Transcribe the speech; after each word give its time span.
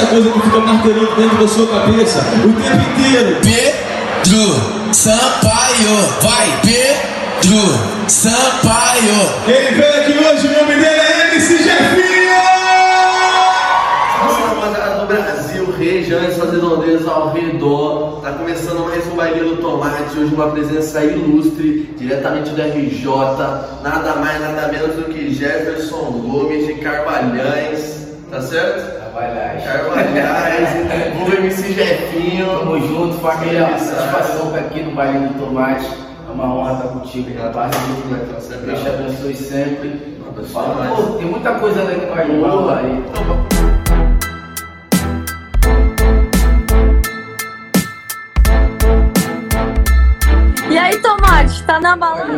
essa 0.00 0.06
coisa 0.06 0.30
que 0.30 0.40
fica 0.40 0.60
martelando 0.60 1.14
dentro 1.14 1.38
da 1.38 1.48
sua 1.48 1.66
cabeça 1.66 2.20
o 2.20 2.52
tempo 2.62 3.00
inteiro. 3.00 3.36
Pedro 3.42 4.94
Sampaio, 4.94 5.96
vai 6.22 6.60
Pedro 6.62 7.60
Sampaio. 8.08 9.28
Quem 9.44 9.74
veio 9.74 10.00
aqui 10.00 10.12
hoje, 10.12 10.46
o 10.46 10.60
nome 10.60 10.74
dele 10.74 11.00
é 11.00 11.34
MC 11.34 11.58
Jefinho! 11.58 12.30
Salve 14.26 14.42
rapaziada 14.42 15.00
do 15.00 15.06
Brasil, 15.06 15.74
regiões, 15.78 16.34
suas 16.34 16.52
redondezas 16.52 17.06
ao 17.06 17.32
redor. 17.32 18.20
Tá 18.22 18.32
começando 18.32 18.86
mais 18.88 19.06
um 19.06 19.16
baile 19.16 19.40
do 19.40 19.56
Tomate. 19.56 20.18
Hoje 20.18 20.34
uma 20.34 20.50
presença 20.50 21.04
ilustre, 21.04 21.94
diretamente 21.98 22.50
do 22.50 22.62
RJ. 22.62 23.06
Nada 23.82 24.14
mais, 24.16 24.40
nada 24.40 24.68
menos 24.68 24.96
do 24.96 25.12
que 25.12 25.34
Jefferson 25.34 26.22
Gomes 26.26 26.66
de 26.66 26.74
Carvalhães. 26.74 28.08
Tá 28.30 28.40
certo? 28.40 28.99
Trabalhar. 29.10 29.60
Carvalhais, 29.60 30.68
o 31.20 31.34
MC 31.34 31.72
Jefinho. 31.72 32.46
Tamo 32.46 32.80
junto, 32.80 33.18
família. 33.18 33.66
Satisfação 33.76 34.46
estar 34.46 34.58
aqui 34.60 34.82
no 34.82 34.92
Baile 34.92 35.26
do 35.26 35.46
Tomate. 35.46 35.90
É 36.28 36.32
uma 36.32 36.54
honra 36.54 36.72
estar 36.74 36.88
contigo. 36.88 37.30
Então, 37.30 37.52
você 38.40 38.54
é 38.54 38.56
Deus 38.58 38.80
te 38.80 38.88
abençoe 38.88 39.34
sempre. 39.34 40.20
Fala, 40.52 40.94
pô, 40.94 41.02
tem 41.14 41.26
muita 41.26 41.54
coisa 41.54 41.82
ali 41.82 42.00
que 42.00 42.06
vai 42.06 43.49
tá 51.70 51.78
na 51.78 51.94
balada? 51.96 52.32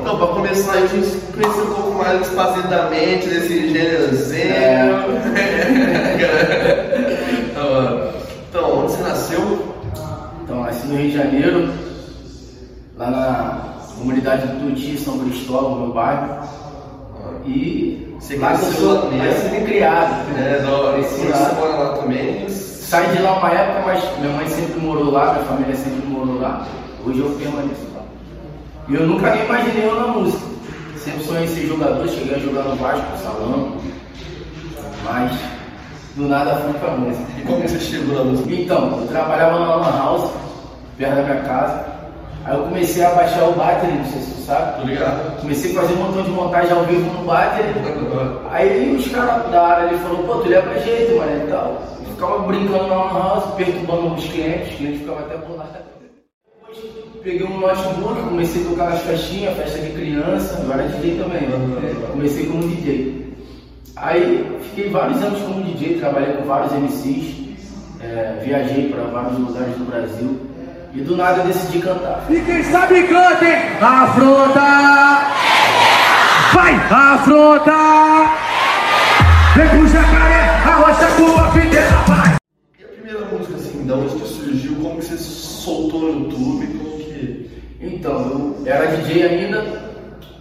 Então, 0.00 0.16
pra 0.16 0.26
começar, 0.28 0.72
a 0.74 0.86
gente 0.86 1.16
conhecer 1.32 1.62
um 1.62 1.74
pouco 1.74 1.98
mais 1.98 2.20
espaçadamente 2.20 3.28
desse 3.28 3.68
gênerozinho. 3.72 4.42
Então, 7.52 8.12
então, 8.48 8.78
onde 8.78 8.92
você 8.92 9.02
nasceu? 9.02 9.74
Então, 10.42 10.62
nasci 10.62 10.86
no 10.86 10.96
Rio 10.96 11.10
de 11.10 11.16
Janeiro, 11.16 11.70
lá 12.96 13.10
na 13.10 13.58
comunidade 13.98 14.46
do 14.46 14.60
Tuti, 14.70 14.96
São 14.98 15.18
Cristóvão, 15.18 15.80
meu 15.80 15.92
bairro. 15.92 16.42
E 17.46 18.14
Você 18.18 18.36
lá 18.36 18.56
cresceu 18.56 19.10
nascido 19.12 19.54
e 19.56 19.64
criado. 19.64 20.24
É, 20.38 20.64
lá. 20.66 20.96
você 21.02 21.54
mora 21.54 21.76
lá 21.76 21.96
também? 21.98 22.48
Saí 22.48 23.14
de 23.16 23.22
lá 23.22 23.38
uma 23.38 23.50
época, 23.50 23.82
mas 23.86 24.18
minha 24.18 24.32
mãe 24.36 24.48
sempre 24.48 24.80
morou 24.80 25.10
lá, 25.10 25.32
minha 25.34 25.44
família 25.44 25.74
sempre 25.76 26.06
morou 26.06 26.40
lá. 26.40 26.66
Hoje 27.06 27.20
eu 27.20 27.30
permaneço 27.30 27.86
lá. 27.91 27.91
E 28.88 28.94
eu 28.94 29.06
nunca 29.06 29.30
nem 29.30 29.44
imaginei 29.44 29.86
eu 29.86 29.94
na 29.94 30.08
música. 30.08 30.44
Sempre 30.96 31.24
sonhei 31.24 31.48
ser 31.48 31.66
jogador, 31.66 32.08
cheguei 32.08 32.34
a 32.34 32.38
jogar 32.38 32.62
no 32.62 32.76
Vasco, 32.76 33.10
no 33.10 33.18
salão. 33.18 33.76
Mas 35.04 35.32
do 36.16 36.28
nada 36.28 36.56
fui 36.56 36.74
pra 36.74 36.90
música. 36.92 37.24
E 37.38 37.42
como 37.42 37.62
você 37.62 37.78
chegou 37.78 38.16
na 38.16 38.24
música? 38.24 38.52
Então, 38.52 39.00
eu 39.00 39.06
trabalhava 39.08 39.58
numa 39.58 39.76
lan 39.76 39.98
house, 39.98 40.30
perto 40.96 41.16
da 41.16 41.22
minha 41.22 41.42
casa. 41.42 41.84
Aí 42.44 42.56
eu 42.56 42.64
comecei 42.64 43.04
a 43.04 43.10
baixar 43.10 43.48
o 43.48 43.52
battery, 43.52 43.92
não 43.92 44.04
sei 44.04 44.20
se 44.20 44.30
você 44.32 44.42
sabe. 44.46 44.80
Tô 44.80 44.86
ligado? 44.86 45.40
Comecei 45.40 45.70
a 45.70 45.80
fazer 45.80 45.94
um 45.94 45.96
montão 45.98 46.22
de 46.22 46.30
montagem 46.30 46.72
ao 46.72 46.84
vivo 46.84 47.12
no 47.12 47.24
battery. 47.24 47.68
Aí 48.50 48.96
os 48.96 49.08
caras 49.08 49.50
da 49.50 49.66
área 49.66 49.88
ele 49.88 49.98
falou, 49.98 50.24
pô, 50.24 50.34
tu 50.36 50.48
leva 50.48 50.80
jeito, 50.80 51.16
mano, 51.16 51.46
e 51.46 51.50
tal. 51.50 51.82
Eu 52.04 52.12
ficava 52.14 52.38
brincando 52.40 52.88
na 52.88 52.96
lan 52.96 53.12
house, 53.12 53.54
perturbando 53.54 54.14
os 54.14 54.24
clientes, 54.24 54.72
os 54.72 54.76
clientes 54.76 55.00
ficavam 55.00 55.20
até 55.20 55.36
bolados. 55.36 55.91
Peguei 57.22 57.46
um 57.46 57.60
notebook, 57.60 58.20
comecei 58.20 58.62
a 58.62 58.68
tocar 58.68 58.90
nas 58.90 59.02
festinhas, 59.02 59.56
festa 59.56 59.78
de 59.78 59.90
criança, 59.90 60.60
eu 60.60 60.72
era 60.72 60.88
DJ 60.88 61.18
também, 61.18 61.42
né? 61.42 61.94
comecei 62.10 62.46
como 62.46 62.66
DJ. 62.66 63.32
Aí 63.94 64.58
fiquei 64.62 64.90
vários 64.90 65.22
anos 65.22 65.40
como 65.42 65.62
DJ, 65.62 66.00
trabalhei 66.00 66.32
com 66.32 66.42
vários 66.42 66.72
MCs, 66.72 67.34
é, 68.00 68.40
viajei 68.44 68.88
para 68.88 69.04
vários 69.04 69.38
lugares 69.38 69.72
do 69.76 69.84
Brasil 69.84 70.40
e 70.92 71.00
do 71.02 71.16
nada 71.16 71.42
eu 71.42 71.46
decidi 71.46 71.78
cantar. 71.78 72.26
E 72.28 72.40
quem 72.40 72.64
sabe 72.64 73.04
cantem, 73.04 73.54
afronta! 73.80 74.60
Vai, 76.52 76.74
afronta! 76.90 77.72
Vem 79.54 79.68
com 79.68 79.76
o 79.76 79.86
jacaré, 79.86 80.40
arrocha 80.66 81.06
com 81.16 81.40
a 81.40 81.50
videira, 81.50 81.88
vai! 82.08 82.34
E 82.80 82.84
a 82.84 82.88
primeira 82.88 83.24
música, 83.26 83.54
assim, 83.54 83.86
da 83.86 83.94
onde 83.94 84.16
que 84.16 84.26
surgiu? 84.26 84.74
Como 84.82 84.98
que 84.98 85.04
você 85.04 85.16
soltou 85.18 86.00
no 86.00 86.24
YouTube? 86.24 86.61
Então, 88.02 88.56
eu 88.66 88.72
era 88.72 88.96
DJ 88.96 89.22
ainda, 89.22 89.64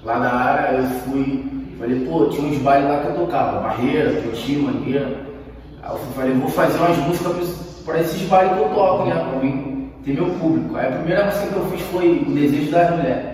lá 0.04 0.18
da 0.18 0.32
área, 0.34 0.78
eu 0.78 0.84
fui, 1.02 1.46
falei, 1.78 2.00
pô, 2.08 2.26
tinha 2.26 2.48
uns 2.48 2.58
bailes 2.58 2.90
lá 2.90 3.02
que 3.02 3.08
eu 3.10 3.14
tocava, 3.14 3.60
Barreira, 3.60 4.20
Petit, 4.20 4.56
Mangueira. 4.58 5.06
Aí 5.84 5.92
eu 5.92 6.00
falei, 6.16 6.34
vou 6.34 6.50
fazer 6.50 6.80
umas 6.80 6.98
músicas 6.98 7.82
para 7.86 8.00
esses 8.00 8.24
bailes 8.28 8.54
que 8.54 8.60
eu 8.62 8.70
toco, 8.70 9.06
né, 9.06 9.14
pra 9.30 9.40
mim 9.44 9.92
ter 10.04 10.14
meu 10.14 10.26
público. 10.40 10.76
Aí 10.76 10.88
a 10.88 10.92
primeira 10.92 11.26
música 11.26 11.46
que 11.46 11.56
eu 11.56 11.66
fiz 11.68 11.82
foi 11.92 12.26
O 12.28 12.32
Desejo 12.32 12.72
das 12.72 12.90
Mulheres. 12.90 13.26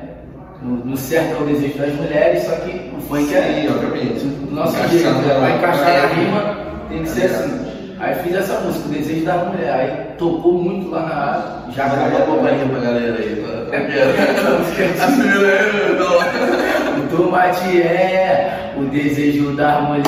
No, 0.62 0.72
no 0.86 0.98
certo 0.98 1.38
é 1.38 1.42
o 1.42 1.46
Desejo 1.46 1.78
das 1.78 1.94
Mulheres, 1.96 2.44
só 2.44 2.52
que 2.58 2.92
o 2.98 3.00
funk 3.04 3.34
é 3.34 3.42
Sim, 3.62 3.70
obviamente. 3.74 4.26
do 4.26 4.54
nosso 4.54 4.76
jeito, 4.90 5.10
né? 5.10 5.38
vai 5.40 5.56
encaixar 5.58 5.88
É. 5.90 6.02
na 6.02 6.08
rima, 6.08 6.58
tem 6.90 7.04
que 7.04 7.10
ser 7.12 7.26
assim. 7.28 7.77
Aí 8.00 8.14
fiz 8.24 8.36
essa 8.36 8.60
música, 8.60 8.88
O 8.88 8.92
Desejo 8.92 9.26
das 9.26 9.48
Mulheres. 9.48 9.74
Aí 9.74 9.90
tocou 10.18 10.54
muito 10.54 10.90
lá 10.92 11.02
na 11.02 11.16
área, 11.16 11.44
já 11.76 11.88
Já 11.90 11.96
gravou 12.10 12.36
a 12.38 12.40
pra 12.42 12.50
companhia 12.50 12.66
galera 12.82 13.16
aí? 13.18 13.46
É. 13.72 15.04
A 15.04 15.08
primeira 15.08 15.48
é... 15.48 15.96
Não. 15.98 16.18
O 17.04 17.18
tomate 17.18 17.82
é 17.82 18.74
o 18.78 18.84
desejo 18.86 19.56
da 19.56 19.82
mulher, 19.82 20.04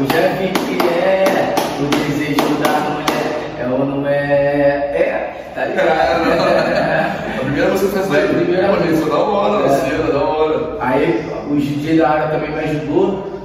o 0.00 0.04
Jeff 0.06 0.48
que 0.64 0.78
é 0.88 1.54
o 1.80 1.86
desejo 1.88 2.54
da 2.62 2.72
mulher, 2.90 3.26
é 3.60 3.66
ou 3.68 3.84
não 3.84 4.06
é? 4.06 4.12
É, 4.12 5.50
tá 5.54 5.64
ligado? 5.66 6.22
A 7.36 7.44
primeira 7.44 7.70
música 7.70 8.00
fez 8.00 8.24
a 8.24 8.28
primeira 8.28 8.62
é 8.66 9.08
da 9.10 9.16
hora, 9.18 9.66
É. 9.66 10.12
da 10.12 10.18
hora. 10.24 10.76
Aí 10.80 11.24
o 11.50 11.56
DJ 11.56 11.98
da 11.98 12.08
área 12.08 12.28
também 12.28 12.50
me 12.50 12.58
ajudou, 12.60 13.32
a 13.34 13.35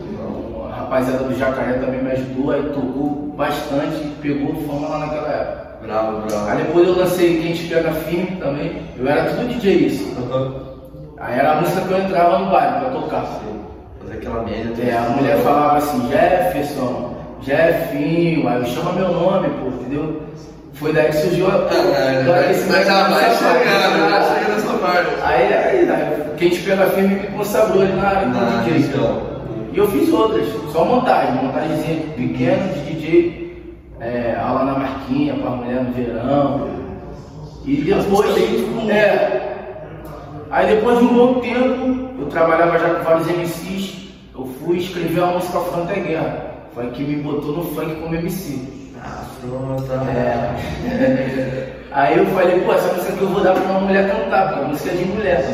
rapaziada 0.91 1.23
do 1.23 1.39
Jacaré 1.39 1.73
também 1.73 2.03
me 2.03 2.11
ajudou, 2.11 2.51
aí 2.51 2.63
tocou 2.63 3.33
bastante, 3.37 4.11
pegou 4.21 4.53
fama 4.67 4.89
lá 4.89 4.99
naquela 4.99 5.29
época. 5.29 5.61
Bravo, 5.83 6.21
bravo. 6.27 6.49
Aí 6.49 6.57
depois 6.57 6.87
eu 6.87 6.97
lancei 6.97 7.41
Quem 7.41 7.53
Te 7.53 7.63
Pega 7.67 7.91
Firme 7.91 8.35
também, 8.41 8.81
eu 8.99 9.07
era 9.07 9.23
tudo 9.31 9.47
DJ 9.47 9.73
isso. 9.87 10.05
Aí 11.17 11.39
era 11.39 11.53
a 11.53 11.61
música 11.61 11.81
que 11.81 11.91
eu 11.93 11.97
entrava 11.99 12.39
no 12.39 12.51
bairro 12.51 12.81
pra 12.81 12.89
tocar. 12.89 13.25
Fazer 14.01 14.13
aquela 14.17 14.43
média. 14.43 14.73
É, 14.83 14.97
a 14.97 15.09
mulher 15.09 15.37
falava 15.37 15.77
assim, 15.77 16.09
Jefferson, 16.09 17.15
Jefinho, 17.41 18.47
aí 18.49 18.59
eu 18.59 18.65
chama 18.65 18.91
meu 18.91 19.11
nome, 19.11 19.49
pô, 19.61 19.67
entendeu? 19.67 20.21
Foi 20.73 20.91
daí 20.93 21.07
que 21.07 21.17
surgiu 21.17 21.47
a. 21.47 21.73
É, 21.73 22.21
aquecimento 22.21 22.71
mas 22.71 22.87
já 22.87 23.07
vai 23.07 23.37
chegando, 23.37 24.09
já 24.09 24.19
né? 24.19 24.35
chega 24.39 24.53
nessa 24.55 24.73
parte. 24.77 25.09
Aí, 25.23 25.53
aí, 25.53 25.89
aí, 25.89 26.35
quem 26.37 26.49
te 26.49 26.59
pega 26.61 26.85
firme 26.87 27.15
me 27.15 27.27
consagrou 27.27 27.81
ali 27.83 27.93
na 27.93 28.13
Na 28.25 28.25
na 28.25 28.61
DJ. 28.63 28.73
região. 28.73 29.30
E 29.71 29.77
eu 29.77 29.89
fiz 29.89 30.11
outras, 30.11 30.47
só 30.71 30.83
montagem, 30.83 31.43
montagemzinha 31.43 32.01
pequena 32.15 32.67
de 32.73 32.93
DJ, 32.93 33.75
é, 33.99 34.35
aula 34.35 34.65
na 34.65 34.79
marquinha, 34.79 35.33
pra 35.35 35.51
mulher 35.51 35.83
no 35.83 35.91
verão. 35.93 36.69
E 37.65 37.75
depois. 37.77 38.37
É, 38.89 39.51
Aí 40.51 40.75
depois 40.75 40.99
de 40.99 41.05
um 41.05 41.13
bom 41.13 41.39
tempo, 41.39 42.09
eu 42.19 42.27
trabalhava 42.27 42.77
já 42.77 42.95
com 42.95 43.03
vários 43.05 43.27
MCs, 43.27 44.09
eu 44.35 44.45
fui 44.59 44.79
escrever 44.79 45.21
uma 45.21 45.33
música 45.35 45.59
Fronta 45.61 45.93
é 45.93 45.99
Guerra. 46.01 46.45
Foi 46.73 46.91
que 46.91 47.03
me 47.03 47.23
botou 47.23 47.55
no 47.55 47.63
funk 47.63 47.95
como 48.01 48.15
MC. 48.15 48.59
Afronta. 49.01 49.93
É. 50.11 51.77
Aí 51.91 52.17
eu 52.17 52.25
falei, 52.27 52.61
pô, 52.61 52.71
essa 52.73 52.93
música 52.93 53.13
aqui 53.13 53.21
eu 53.21 53.29
vou 53.29 53.43
dar 53.43 53.53
pra 53.53 53.63
uma 53.63 53.81
mulher 53.81 54.09
cantar, 54.09 54.47
porque 54.47 54.65
a 54.65 54.67
música 54.67 54.91
é 54.91 54.93
de 54.95 55.05
mulher. 55.05 55.45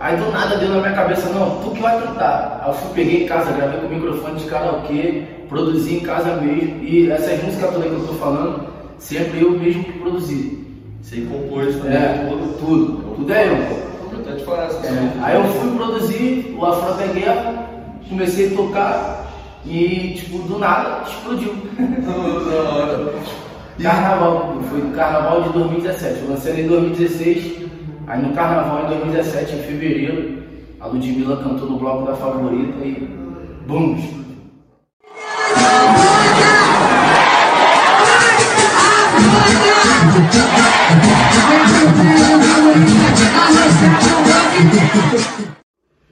Aí 0.00 0.16
do 0.16 0.30
nada 0.30 0.56
deu 0.56 0.68
na 0.68 0.80
minha 0.80 0.92
cabeça, 0.92 1.28
não, 1.30 1.60
tu 1.62 1.70
que 1.70 1.80
vai 1.82 1.98
cantar. 2.00 2.60
Aí 2.62 2.70
eu 2.70 2.74
fui, 2.74 2.94
peguei 2.94 3.24
em 3.24 3.26
casa, 3.26 3.52
gravei 3.52 3.80
com 3.80 3.86
o 3.86 3.90
microfone 3.90 4.38
de 4.38 4.44
karaokê, 4.46 5.24
produzi 5.48 5.96
em 5.96 6.00
casa 6.00 6.36
mesmo. 6.36 6.82
E 6.84 7.10
essas 7.10 7.42
músicas 7.42 7.70
todas 7.72 7.88
que 7.88 7.94
eu 7.96 8.06
tô 8.06 8.12
falando, 8.14 8.66
sempre 8.98 9.40
eu 9.42 9.52
mesmo 9.52 9.84
que 9.84 9.92
produzi. 9.98 10.66
Você 11.02 11.22
compôs 11.22 11.74
também 11.76 11.96
É, 11.96 12.26
tudo. 12.28 12.58
tudo, 12.58 13.14
tudo 13.16 13.32
é 13.32 13.48
eu. 13.48 13.88
É 14.84 15.22
aí 15.22 15.36
eu 15.36 15.44
fui 15.44 15.70
produzir 15.76 16.54
o 16.58 16.64
Afronta 16.66 17.02
é 17.02 17.06
Guerra, 17.08 17.66
comecei 18.08 18.52
a 18.52 18.56
tocar 18.56 19.26
e, 19.64 20.14
tipo, 20.16 20.38
do 20.38 20.58
nada 20.58 21.02
explodiu. 21.08 21.54
Carnaval, 23.82 24.60
foi 24.68 24.80
no 24.80 24.92
carnaval 24.92 25.42
de 25.44 25.52
2017. 25.52 26.22
Eu 26.22 26.30
lancei 26.30 26.52
ele 26.52 26.62
em 26.62 26.66
2016, 26.66 27.68
aí 28.08 28.22
no 28.22 28.34
carnaval 28.34 28.84
em 28.84 28.88
2017, 28.88 29.54
em 29.54 29.62
fevereiro, 29.62 30.42
a 30.80 30.86
Ludmilla 30.88 31.36
cantou 31.36 31.70
no 31.70 31.78
bloco 31.78 32.06
da 32.06 32.16
favorita 32.16 32.84
e. 32.84 33.08
Bum! 33.68 33.96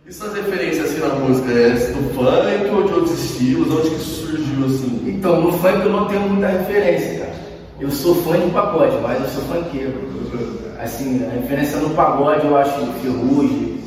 E 0.06 0.12
suas 0.12 0.34
referências 0.34 0.90
assim 0.90 1.00
na 1.00 1.14
música? 1.16 1.50
é 1.50 1.70
do 1.70 2.14
funk 2.14 2.70
ou 2.70 2.82
de 2.84 2.92
outros 2.92 3.24
estilos? 3.24 3.72
Onde 3.72 3.90
que 3.90 3.98
surgiu 3.98 4.66
assim? 4.66 5.02
Então, 5.08 5.40
no 5.40 5.52
funk 5.52 5.80
eu 5.80 5.90
não 5.90 6.06
tenho 6.06 6.20
muita 6.20 6.46
referência, 6.46 7.18
cara. 7.18 7.25
Eu 7.78 7.90
sou 7.90 8.14
fã 8.22 8.38
de 8.38 8.50
pagode, 8.50 8.96
mas 9.02 9.20
eu 9.20 9.28
sou 9.28 9.42
funkeiro. 9.44 9.92
Assim, 10.82 11.22
a 11.26 11.34
referência 11.40 11.78
no 11.78 11.90
pagode 11.90 12.46
eu 12.46 12.56
acho 12.56 12.70
Ferrugem, 13.02 13.80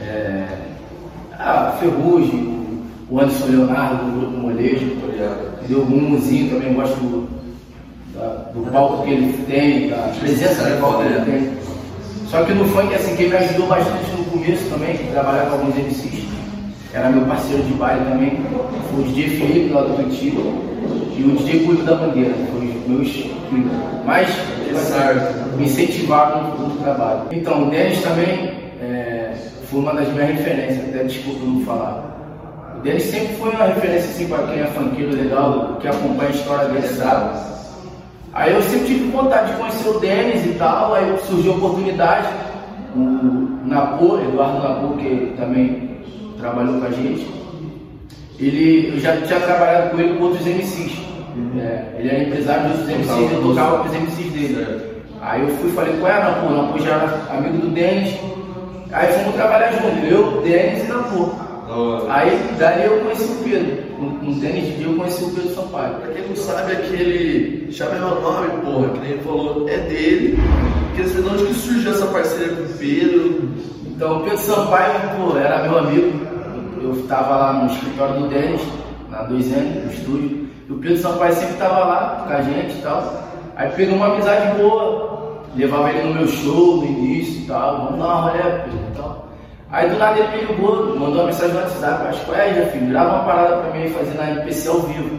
é... 0.00 0.46
ah, 1.38 1.76
Ferrugem, 1.80 2.80
o 3.10 3.20
Anderson 3.20 3.46
Leonardo 3.46 4.04
do 4.04 4.20
Grupo 4.20 4.36
Molejo, 4.38 4.84
entendeu? 4.84 5.82
O 5.82 5.86
Mumuzinho 5.86 6.50
também 6.54 6.74
gosto 6.74 6.94
do, 6.96 7.28
da- 8.14 8.50
do 8.54 8.70
palco 8.70 9.04
que 9.04 9.10
ele 9.10 9.44
tem, 9.46 9.88
da 9.90 10.12
presença 10.18 10.62
do 10.68 10.80
palco 10.80 11.02
que 11.02 11.08
ele 11.08 11.24
tem. 11.24 11.52
Só 12.30 12.44
que 12.44 12.52
no 12.54 12.64
funk, 12.66 12.94
assim, 12.94 13.14
quem 13.16 13.28
me 13.28 13.36
ajudou 13.36 13.66
bastante 13.66 14.10
no 14.16 14.24
começo 14.24 14.64
também, 14.70 14.96
que 14.96 15.10
trabalhava 15.10 15.50
com 15.50 15.56
alguns 15.56 15.76
MCs, 15.76 16.24
era 16.94 17.10
meu 17.10 17.26
parceiro 17.26 17.62
de 17.62 17.72
baile 17.74 18.04
também, 18.06 18.40
o 18.98 19.02
DJ 19.02 19.28
Felipe 19.38 19.72
lá 19.72 19.82
do 19.82 19.94
Curitiba 19.96 20.40
e 21.16 21.22
o 21.24 21.36
DJ 21.36 21.64
Cuido 21.64 21.84
da 21.84 21.94
Bandeira, 21.94 22.34
foi 22.52 22.61
os 22.92 22.98
meus 22.98 23.10
que 23.48 24.06
mais 24.06 24.28
me 25.56 25.64
incentivaram 25.64 26.56
no, 26.56 26.76
trabalho. 26.82 27.22
Então, 27.30 27.68
o 27.68 27.70
Denis 27.70 28.02
também 28.02 28.52
é, 28.80 29.34
foi 29.70 29.80
uma 29.80 29.94
das 29.94 30.08
minhas 30.08 30.30
referências, 30.30 30.88
até 30.88 31.04
desculpa 31.04 31.44
não 31.44 31.64
falar. 31.64 32.74
O 32.78 32.80
Denis 32.80 33.04
sempre 33.04 33.34
foi 33.36 33.50
uma 33.50 33.66
referência 33.66 34.10
assim, 34.10 34.28
para 34.28 34.46
quem 34.48 34.60
é 34.60 34.66
funkeiro 34.66 35.14
legal, 35.14 35.76
que 35.80 35.88
acompanha 35.88 36.30
a 36.30 36.32
história 36.32 36.68
dele, 36.68 36.88
sabe? 36.88 37.52
Aí 38.32 38.52
eu 38.52 38.62
sempre 38.62 38.86
tive 38.86 39.10
vontade 39.10 39.52
de 39.52 39.58
conhecer 39.58 39.88
o 39.88 40.00
Denis 40.00 40.46
e 40.46 40.54
tal, 40.58 40.94
aí 40.94 41.16
surgiu 41.26 41.52
a 41.52 41.56
oportunidade, 41.56 42.28
o 42.96 43.58
Napô, 43.64 44.18
Eduardo 44.18 44.62
Napô, 44.62 44.96
que 44.96 45.34
também 45.36 45.98
trabalhou 46.38 46.80
com 46.80 46.86
a 46.86 46.90
gente, 46.90 47.26
ele, 48.40 48.88
eu 48.94 49.00
já 49.00 49.16
tinha 49.18 49.38
trabalhado 49.38 49.90
com 49.90 50.00
ele 50.00 50.18
com 50.18 50.24
outros 50.24 50.44
MCs. 50.44 51.11
É, 51.58 51.96
ele 51.98 52.08
era 52.08 52.24
empresário 52.24 52.70
outros 52.70 52.88
MCs, 52.88 53.32
eu 53.32 53.42
tocava 53.42 53.78
com 53.78 53.88
os 53.88 53.94
MCs 53.94 54.32
dele. 54.32 54.92
Aí 55.20 55.40
eu 55.40 55.48
fui 55.56 55.70
e 55.70 55.72
falei 55.72 55.96
com 55.96 56.06
ela, 56.06 56.30
Napô, 56.30 56.50
Napô 56.50 56.78
já 56.78 56.94
era 56.94 57.36
amigo 57.36 57.58
do 57.58 57.68
Denis, 57.68 58.18
aí 58.92 59.12
fomos 59.12 59.34
trabalhar 59.34 59.72
junto, 59.72 60.06
eu, 60.06 60.42
Denis 60.42 60.84
e 60.84 60.88
Napô. 60.88 61.30
Aí 62.08 62.38
dali 62.58 62.84
eu 62.84 63.00
conheci 63.00 63.24
o 63.24 63.44
Pedro, 63.44 63.82
com 63.96 64.30
o 64.30 64.34
Denis 64.34 64.66
de 64.66 64.76
dia 64.76 64.86
eu 64.86 64.96
conheci 64.96 65.24
o 65.24 65.30
Pedro 65.30 65.54
Sampaio. 65.54 65.94
Pra 65.94 66.12
quem 66.12 66.28
não 66.28 66.36
sabe, 66.36 66.72
aquele. 66.72 67.72
Chama 67.72 67.94
meu 67.94 68.20
nome, 68.20 68.48
porra, 68.62 68.88
que 68.90 68.98
nem 68.98 69.10
ele 69.12 69.22
falou, 69.22 69.68
é 69.68 69.78
dele. 69.78 70.38
Quer 70.94 71.02
dizer, 71.02 71.22
de 71.22 71.28
onde 71.28 71.46
que 71.46 71.54
surgiu 71.54 71.92
essa 71.92 72.06
parceria 72.06 72.54
com 72.54 72.62
o 72.64 72.78
Pedro? 72.78 73.48
Então, 73.86 74.18
o 74.18 74.20
Pedro 74.24 74.38
Sampaio, 74.38 75.00
pô, 75.16 75.38
era 75.38 75.62
meu 75.62 75.78
amigo. 75.78 76.12
Eu 76.82 76.92
estava 76.92 77.36
lá 77.36 77.52
no 77.54 77.72
escritório 77.72 78.20
do 78.20 78.28
Denis, 78.28 78.60
na 79.08 79.26
2N, 79.28 79.84
no 79.84 79.92
estúdio. 79.92 80.41
O 80.70 80.74
Pedro 80.74 80.98
Sampaio 80.98 81.34
sempre 81.34 81.54
estava 81.54 81.78
lá 81.80 82.24
com 82.26 82.32
a 82.32 82.42
gente 82.42 82.78
e 82.78 82.82
tal. 82.82 83.22
Aí 83.56 83.70
pegou 83.72 83.96
uma 83.96 84.06
amizade 84.06 84.56
boa, 84.60 85.42
levava 85.54 85.90
ele 85.90 86.08
no 86.08 86.14
meu 86.14 86.28
show 86.28 86.76
no 86.78 86.84
início 86.84 87.42
e 87.42 87.46
tal. 87.46 87.84
Vamos 87.84 87.98
dar 87.98 88.06
uma 88.06 88.30
rolê, 88.30 88.42
Pedro 88.42 88.78
e 88.92 88.96
tal. 88.96 89.28
Aí 89.70 89.88
do 89.88 89.98
nada 89.98 90.18
ele 90.18 90.28
me 90.28 90.52
ligou, 90.52 90.98
mandou 90.98 91.14
uma 91.14 91.24
mensagem 91.24 91.54
no 91.54 91.60
WhatsApp. 91.60 92.08
Acho 92.08 92.24
que 92.24 92.34
é, 92.34 92.54
já 92.54 92.66
filho, 92.70 92.90
grava 92.90 93.14
uma 93.14 93.24
parada 93.24 93.56
pra 93.56 93.78
mim 93.78 93.88
fazer 93.88 94.14
na 94.14 94.30
NPC 94.30 94.68
ao 94.68 94.80
vivo. 94.80 95.10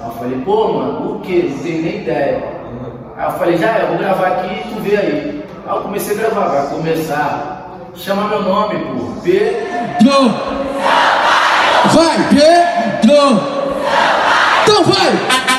Aí 0.00 0.06
eu 0.06 0.12
falei, 0.14 0.38
pô, 0.44 0.72
mano, 0.72 1.16
o 1.16 1.20
quê? 1.20 1.48
Não 1.48 1.58
tenho 1.58 1.82
nem 1.82 1.96
ideia. 1.98 2.42
Aí 3.16 3.24
eu 3.24 3.32
falei, 3.32 3.56
já 3.56 3.70
é, 3.70 3.86
vou 3.86 3.98
gravar 3.98 4.26
aqui 4.26 4.54
e 4.54 4.74
tu 4.74 4.80
vê 4.80 4.96
aí. 4.96 5.44
Aí 5.66 5.76
eu 5.76 5.82
comecei 5.82 6.16
a 6.16 6.18
gravar, 6.18 6.48
vai 6.48 6.66
começar. 6.68 7.78
Chama 7.94 8.28
meu 8.28 8.42
nome, 8.42 8.78
pô. 8.86 9.20
Pedro! 9.22 10.30
Vai, 11.92 12.16
Pedro! 12.30 13.51
Então 14.64 14.84
vai! 14.84 15.51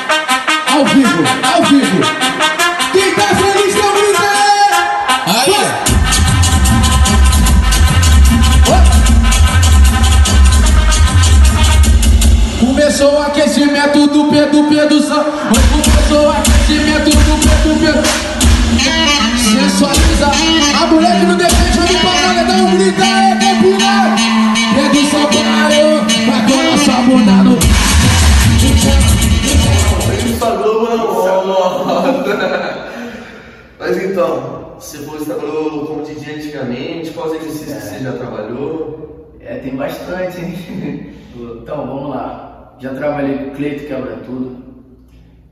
Trabalhei 43.24 43.38
com 43.38 43.54
Cleito 43.56 43.86
Quebra 43.86 44.16
Tudo. 44.18 44.64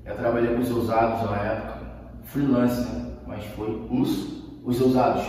Já 0.04 0.14
trabalhei 0.14 0.54
com 0.54 0.60
os 0.60 0.70
ousados 0.70 1.30
na 1.30 1.36
época. 1.38 1.80
Freelance, 2.24 2.80
né? 2.92 3.12
Mas 3.26 3.44
foi 3.56 3.86
Os? 3.90 4.42
os 4.64 4.80
ousados. 4.80 5.24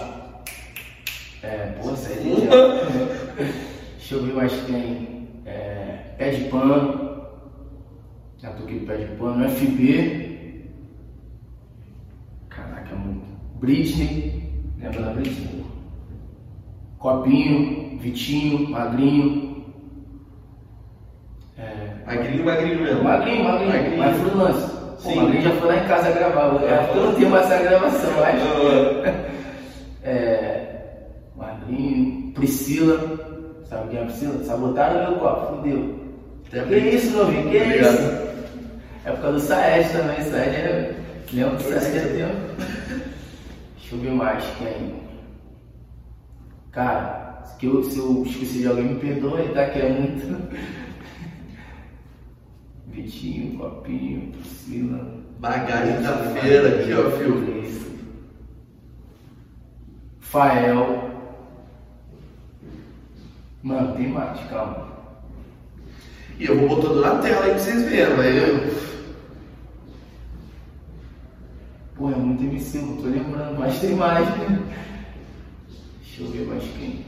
É, 1.42 1.78
pô. 1.82 1.90
Deixa 3.98 4.16
eu 4.16 4.24
ver 4.24 4.34
mais 4.34 4.52
quem. 4.66 5.30
É, 5.46 6.16
Pé 6.18 6.32
de 6.32 6.44
Pano. 6.46 7.24
Já 8.38 8.52
toquei 8.52 8.80
Pé 8.82 8.98
de 8.98 9.16
Pano. 9.16 9.50
FB. 9.50 10.70
Caraca, 12.50 12.94
é 12.94 12.98
muito. 12.98 13.26
Britney. 13.60 14.52
Lembra 14.80 15.02
da 15.02 15.14
Britney? 15.14 15.64
Copinho, 16.98 18.00
Vitinho, 18.00 18.70
Magrinho. 18.70 19.43
É, 22.14 22.18
Magrinho, 22.18 22.46
magrinho 22.46 22.82
mesmo. 22.82 23.04
Magrinho, 23.04 23.44
magrinho, 23.44 23.72
Magrinho. 23.74 23.98
mas 23.98 24.18
freelance. 24.22 24.72
Pô, 25.04 25.10
Sim. 25.10 25.16
Magrinho 25.16 25.42
já 25.44 25.52
foi 25.52 25.68
lá 25.68 25.76
em 25.78 25.88
casa 25.88 26.12
gravar. 26.12 26.64
É 26.64 26.92
eu 26.96 27.06
não 27.06 27.14
tenho 27.16 27.30
mais 27.30 27.52
essa 27.52 27.64
gravação, 27.64 28.12
mas. 28.20 29.24
É, 30.06 30.66
Magrinho, 31.36 32.34
Priscila. 32.34 33.00
Sabe 33.70 33.90
quem 33.90 34.00
é 34.00 34.04
a 34.04 34.06
Priscila? 34.06 34.44
Sabotaram 34.44 35.12
meu 35.12 35.20
copo, 35.20 35.56
fudeu. 35.56 36.00
Que 36.50 36.76
isso, 36.76 37.18
novinho? 37.18 37.50
Que 37.50 37.58
Obrigado. 37.58 37.94
isso? 37.94 38.24
Época 39.06 39.32
do 39.32 39.40
Saed 39.40 39.90
também, 39.92 40.22
Saed 40.24 40.56
é. 40.56 40.96
Lembra 41.34 41.56
do 41.56 41.64
Saed 41.64 41.98
é 41.98 42.02
tempo? 42.02 42.64
Deixa 43.78 43.96
eu 43.96 44.00
ver 44.00 44.12
mais 44.12 44.44
quem. 44.58 44.94
Cara, 46.72 47.42
se 47.46 47.66
eu, 47.66 47.84
se 47.84 47.98
eu 48.00 48.24
esqueci 48.26 48.60
de 48.60 48.68
alguém, 48.68 48.86
me 48.86 49.00
perdoe, 49.00 49.48
tá? 49.54 49.66
Que 49.68 49.80
é 49.80 49.90
muito. 49.90 50.58
Vitinho, 52.94 53.58
Copinho, 53.58 54.32
Priscila. 54.32 55.24
Bagagem 55.40 56.02
da 56.02 56.18
feira 56.32 56.82
aqui, 56.82 56.94
ó, 56.94 57.10
filho. 57.18 57.66
Isso. 57.66 57.92
Fael. 60.20 61.12
Mano, 63.64 63.96
tem 63.96 64.10
mais, 64.10 64.40
calma. 64.48 64.94
E 66.40 66.46
eu 66.46 66.60
vou 66.60 66.70
botando 66.70 67.02
na 67.02 67.16
tela 67.16 67.46
aí 67.46 67.52
pra 67.52 67.60
vocês 67.60 67.84
verem, 67.90 68.20
aí 68.20 68.38
eu... 68.38 68.84
Pô, 71.96 72.10
é 72.10 72.16
muito 72.16 72.44
MC, 72.44 72.80
não 72.80 72.98
tô 72.98 73.04
lembrando, 73.04 73.60
mas 73.60 73.80
tem 73.80 73.96
mais, 73.96 74.28
né? 74.38 74.60
Deixa 76.02 76.24
eu 76.24 76.32
ver 76.32 76.48
mais 76.48 76.64
quem. 76.78 77.06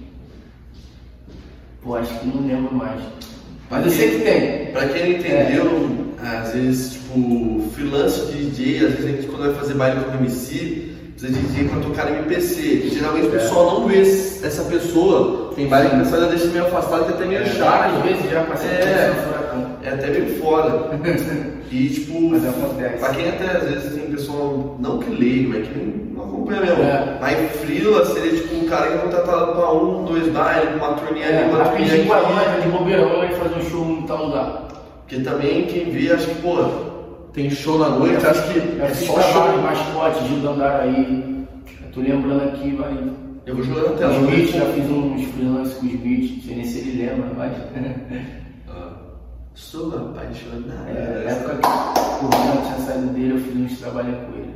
Pô, 1.82 1.96
acho 1.96 2.20
que 2.20 2.28
não 2.28 2.48
lembro 2.48 2.74
mais. 2.74 3.04
Mas 3.76 3.86
eu 3.86 3.92
sei 3.92 4.10
que 4.12 4.24
tem. 4.24 4.66
Pra 4.72 4.88
quem 4.88 5.04
não 5.04 5.20
entendeu, 5.20 5.90
às 6.24 6.54
vezes, 6.54 6.94
tipo, 6.94 7.70
freelance 7.74 8.32
de 8.32 8.46
DJ, 8.46 8.86
às 8.86 8.94
vezes 8.94 9.06
a 9.06 9.10
gente 9.10 9.28
quando 9.28 9.44
vai 9.46 9.54
fazer 9.54 9.74
baile 9.74 10.00
com 10.06 10.18
MC, 10.18 10.92
precisa 11.18 11.40
de 11.40 11.48
DJ 11.48 11.68
pra 11.70 11.80
tocar 11.80 12.10
MPC. 12.10 12.90
Geralmente 12.94 13.28
o 13.28 13.32
pessoal 13.32 13.80
não 13.80 13.88
vê 13.88 14.02
essa 14.02 14.64
pessoa. 14.64 15.54
Tem 15.56 15.68
baile 15.68 15.90
que 15.90 15.96
o 15.96 16.00
pessoal 16.00 16.22
já 16.22 16.28
deixa 16.28 16.46
meio 16.48 16.66
afastado, 16.68 17.06
que 17.06 17.12
é 17.12 17.16
até 17.16 17.26
meio 17.26 17.46
chato. 17.46 17.96
Às 17.98 18.04
vezes 18.04 18.32
já 18.32 18.44
passei 18.44 18.70
É. 18.70 19.14
É 19.84 19.90
até 19.90 20.10
meio 20.10 20.40
foda. 20.40 20.90
E 21.72 21.90
tipo, 21.90 22.30
Mas 22.30 22.46
acontece. 22.48 22.98
pra 23.00 23.10
quem 23.16 23.30
até 23.30 23.46
às 23.58 23.64
vezes 23.70 23.94
tem 23.96 24.12
pessoal, 24.12 24.78
não 24.80 25.00
que 25.00 25.10
leigo, 25.12 25.50
mas 25.50 25.68
que 25.68 26.14
não 26.16 26.24
acompanha 26.24 26.62
mesmo. 26.62 26.84
É. 26.84 27.18
Mas 27.20 27.52
frila 27.62 28.06
seria 28.06 28.40
tipo 28.40 28.56
um 28.56 28.66
cara 28.66 28.88
que 28.88 28.94
é 28.94 28.98
contratado 28.98 29.52
pra 29.54 29.74
um, 29.74 30.06
dois 30.06 30.28
bailes, 30.32 30.70
com 30.70 30.78
uma 30.86 30.94
turninha 30.94 31.28
ali, 31.28 31.36
É, 31.38 31.42
uma 31.42 31.66
turninha 31.66 31.66
rapidinho 31.66 32.06
com 32.08 32.14
a 32.14 32.18
aqui. 32.18 32.34
loja 32.34 32.62
de 32.62 32.68
bobeirão, 32.70 33.18
vai 33.18 33.32
fazer 33.34 33.56
um 33.56 33.70
show 33.70 33.86
em 33.92 34.02
tal 34.04 34.26
lugar. 34.28 34.68
Porque 35.08 35.22
também 35.24 35.66
quem 35.66 35.90
vê, 35.92 36.12
acho 36.14 36.28
que, 36.28 36.36
pô, 36.42 36.58
tem 37.34 37.50
show 37.50 37.78
na 37.80 37.90
noite, 37.90 38.26
acho 38.26 38.54
que 38.54 38.60
Eu 38.60 38.86
é 38.86 38.90
fiz 38.90 39.08
só 39.08 39.14
trabalho 39.14 39.52
de 39.54 39.58
show. 39.58 39.64
mascote, 39.94 40.28
Gil 40.28 40.40
Dandaraí. 40.40 41.46
Eu 41.84 41.92
tô 41.92 42.00
lembrando 42.02 42.44
aqui, 42.44 42.72
vai. 42.76 42.94
Eu 43.46 43.56
vou 43.56 43.64
jogar 43.64 43.92
na 43.92 43.98
tela. 43.98 44.18
O 44.18 44.22
né? 44.22 44.36
Smith, 44.36 44.52
já 44.56 44.66
fiz 44.66 44.90
uns 44.90 45.24
freelance 45.34 45.76
com 45.76 45.86
o 45.86 45.90
Smith, 45.90 46.32
não 46.38 46.42
sei 46.44 46.56
nem 46.56 46.66
se 46.66 46.80
ele 46.80 47.04
lembra, 47.06 47.32
mas. 47.38 47.52
Ah, 48.70 48.90
Sou 49.66 49.88
apaixonado. 49.88 50.88
É, 50.88 51.24
na 51.26 51.32
época 51.32 51.56
que 51.58 52.26
o 52.26 52.30
Ronald 52.30 52.66
tinha 52.68 52.78
saído 52.86 53.08
dele, 53.08 53.34
eu 53.34 53.40
fiz 53.40 53.56
uns 53.56 53.80
trabalhos 53.80 54.16
com 54.18 54.38
ele. 54.38 54.54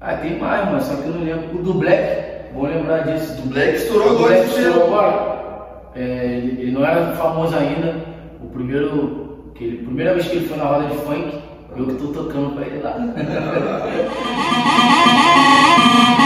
Ah, 0.00 0.16
tem 0.16 0.38
mais, 0.38 0.64
mano, 0.64 0.80
só 0.80 0.94
que 0.96 1.08
eu 1.08 1.14
não 1.14 1.24
lembro. 1.24 1.58
O 1.58 1.62
do 1.62 1.74
Black, 1.74 2.54
vou 2.54 2.64
lembrar 2.66 3.00
disso. 3.02 3.38
O 3.44 3.48
Black 3.48 3.74
estourou 3.76 4.06
O 4.06 4.10
agora 4.16 4.28
Black 4.34 4.48
estourou 4.48 4.84
ano. 4.84 4.94
agora. 4.94 5.90
É, 5.94 6.00
ele, 6.38 6.62
ele 6.62 6.72
não 6.72 6.82
era 6.84 7.12
famoso 7.16 7.54
ainda. 7.54 7.94
O 8.42 8.46
primeiro. 8.48 9.52
Que 9.54 9.64
ele, 9.64 9.84
primeira 9.84 10.14
vez 10.14 10.26
que 10.26 10.36
ele 10.36 10.48
foi 10.48 10.56
na 10.56 10.64
roda 10.64 10.88
de 10.88 10.96
funk, 11.02 11.38
eu 11.76 11.86
que 11.86 11.94
tô 11.96 12.06
tocando 12.08 12.54
pra 12.54 12.66
ele 12.66 12.82
lá. 12.82 12.96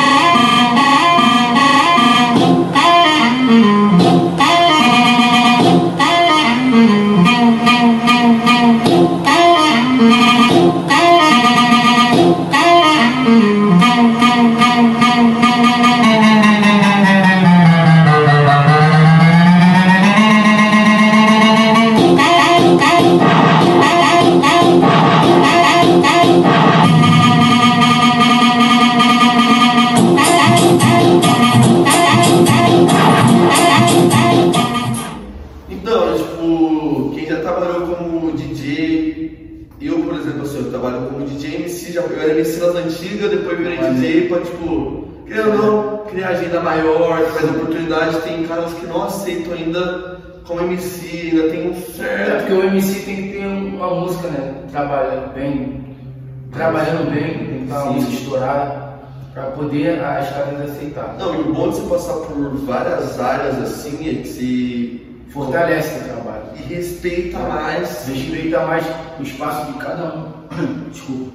poder 59.55 60.03
as 60.03 60.31
caras 60.31 60.71
aceitar. 60.71 61.17
Não, 61.19 61.35
e 61.35 61.41
o 61.41 61.55
bom 61.55 61.71
de 61.71 61.81
você 61.81 61.89
passar 61.89 62.15
por 62.27 62.57
várias 62.67 63.21
áreas 63.21 63.59
assim 63.63 64.09
é 64.09 64.23
que 64.23 64.29
se 64.29 65.05
Fortalece 65.35 65.99
o 65.99 66.05
trabalho. 66.05 66.45
e 66.57 66.75
respeita 66.75 67.39
mais. 67.41 68.07
Respeita 68.07 68.67
mais 68.67 68.85
o 69.19 69.23
espaço 69.23 69.73
de 69.73 69.79
cada 69.79 70.15
um. 70.15 70.27
Desculpa. 70.91 71.33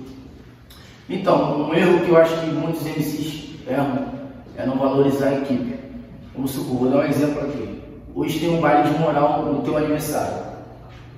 Então, 1.10 1.68
um 1.68 1.74
erro 1.74 2.00
que 2.06 2.10
eu 2.10 2.18
acho 2.18 2.40
que 2.40 2.46
muitos 2.48 2.82
MCs 2.84 3.50
erram 3.68 4.06
é 4.56 4.66
não 4.66 4.78
valorizar 4.78 5.28
a 5.30 5.34
equipe. 5.40 5.76
Vamos 6.34 6.52
supor, 6.52 6.78
vou 6.78 6.90
dar 6.90 7.00
um 7.00 7.10
exemplo 7.10 7.42
aqui. 7.42 7.82
Hoje 8.16 8.40
tem 8.40 8.56
um 8.56 8.62
baile 8.62 8.90
de 8.90 9.00
moral 9.00 9.44
no 9.44 9.62
teu 9.64 9.76
aniversário. 9.76 10.50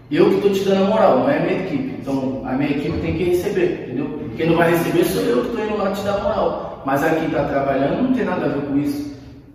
Eu 0.09 0.29
que 0.29 0.35
estou 0.37 0.51
te 0.51 0.63
dando 0.63 0.85
a 0.85 0.87
moral, 0.87 1.19
não 1.19 1.29
é 1.29 1.37
a 1.37 1.41
minha 1.41 1.61
equipe. 1.63 1.97
Então, 2.01 2.41
a 2.45 2.53
minha 2.53 2.71
equipe 2.71 2.97
tem 2.99 3.15
que 3.15 3.23
receber, 3.25 3.85
entendeu? 3.85 4.19
Quem 4.35 4.49
não 4.49 4.57
vai 4.57 4.71
receber 4.71 5.05
sou 5.05 5.21
eu 5.21 5.41
que 5.41 5.47
estou 5.49 5.65
indo 5.65 5.77
lá 5.77 5.91
te 5.91 6.01
dar 6.01 6.23
moral. 6.23 6.70
Mas 6.85 7.03
a 7.03 7.09
quem 7.11 7.25
está 7.25 7.45
trabalhando 7.45 8.03
não 8.03 8.13
tem 8.13 8.25
nada 8.25 8.45
a 8.45 8.49
ver 8.49 8.61
com 8.67 8.77
isso. 8.77 9.11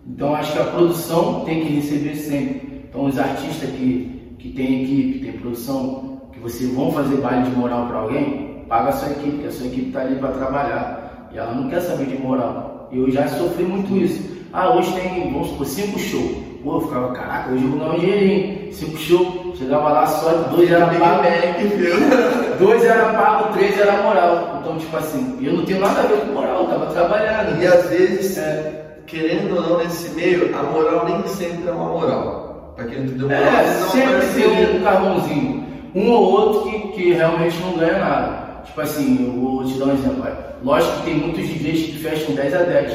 Então, 0.06 0.34
acho 0.34 0.52
que 0.52 0.58
a 0.60 0.64
produção 0.64 1.40
tem 1.40 1.64
que 1.64 1.74
receber 1.74 2.14
sempre. 2.14 2.84
Então, 2.88 3.04
os 3.04 3.18
artistas 3.18 3.68
que, 3.70 4.36
que 4.38 4.50
tem 4.50 4.84
equipe, 4.84 5.18
tem 5.20 5.32
produção, 5.32 6.20
que 6.32 6.38
vocês 6.38 6.72
vão 6.72 6.92
fazer 6.92 7.16
baile 7.16 7.50
de 7.50 7.56
moral 7.56 7.86
para 7.88 7.98
alguém, 7.98 8.64
paga 8.68 8.90
a 8.90 8.92
sua 8.92 9.10
equipe, 9.10 9.30
porque 9.32 9.46
a 9.48 9.52
sua 9.52 9.66
equipe 9.66 9.88
está 9.88 10.00
ali 10.02 10.16
para 10.16 10.28
trabalhar. 10.30 11.28
E 11.32 11.38
ela 11.38 11.54
não 11.54 11.68
quer 11.68 11.80
saber 11.80 12.06
de 12.06 12.18
moral. 12.18 12.88
Eu 12.92 13.10
já 13.10 13.26
sofri 13.28 13.64
muito 13.64 13.96
isso. 13.96 14.36
Ah, 14.52 14.74
hoje 14.74 14.92
tem, 14.92 15.32
vamos 15.32 15.48
supor, 15.48 15.66
cinco 15.66 15.98
shows. 15.98 16.36
Pô, 16.62 16.76
eu 16.76 16.80
ficava, 16.82 17.12
caraca, 17.12 17.52
hoje 17.52 17.64
eu 17.64 17.70
vou 17.70 17.78
ganhar 17.80 17.94
um 17.94 17.98
dinheirinho. 17.98 18.72
Cinco 18.72 18.96
shows, 18.96 19.58
chegava 19.58 19.88
lá 19.90 20.06
só, 20.06 20.30
dois 20.54 20.70
era 20.70 20.86
Big 20.86 21.00
pago. 21.00 21.22
Dois 22.58 22.84
era 22.84 23.12
pago, 23.12 23.52
três 23.54 23.78
era 23.78 23.92
moral. 24.02 24.58
Então, 24.60 24.76
tipo 24.78 24.96
assim, 24.96 25.38
eu 25.42 25.52
não 25.54 25.64
tenho 25.64 25.80
nada 25.80 26.00
a 26.00 26.02
ver 26.04 26.20
com 26.20 26.32
moral, 26.32 26.62
eu 26.62 26.66
tava 26.68 26.86
trabalhando. 26.86 27.62
E 27.62 27.66
às 27.66 27.88
vezes, 27.90 28.38
É. 28.38 28.84
querendo 29.06 29.54
ou 29.56 29.62
não, 29.62 29.78
nesse 29.78 30.10
meio, 30.14 30.54
a 30.56 30.62
moral 30.62 31.04
nem 31.08 31.26
sempre 31.26 31.68
é 31.68 31.72
uma 31.72 31.88
moral. 31.90 32.72
Pra 32.76 32.84
quem 32.86 32.98
não 32.98 33.04
entendeu, 33.06 33.28
moral 33.28 33.42
É, 33.42 33.62
vezes 33.62 33.82
é 33.82 33.88
sempre 33.88 34.42
tem 34.42 34.76
um 34.76 34.82
carvãozinho. 34.84 35.66
Um 35.94 36.10
ou 36.10 36.30
outro 36.30 36.70
que, 36.70 36.78
que 36.88 37.12
realmente 37.12 37.56
não 37.62 37.76
ganha 37.78 37.98
nada. 37.98 38.46
Tipo 38.66 38.80
assim, 38.80 39.26
eu 39.34 39.40
vou 39.40 39.64
te 39.64 39.78
dar 39.78 39.86
um 39.86 39.92
exemplo. 39.94 40.22
vai. 40.22 40.32
Lógico 40.62 40.96
que 40.98 41.02
tem 41.04 41.14
muitos 41.14 41.46
DJs 41.46 41.86
que 41.86 41.98
fecham 41.98 42.34
10 42.34 42.54
a 42.54 42.58
10. 42.58 42.92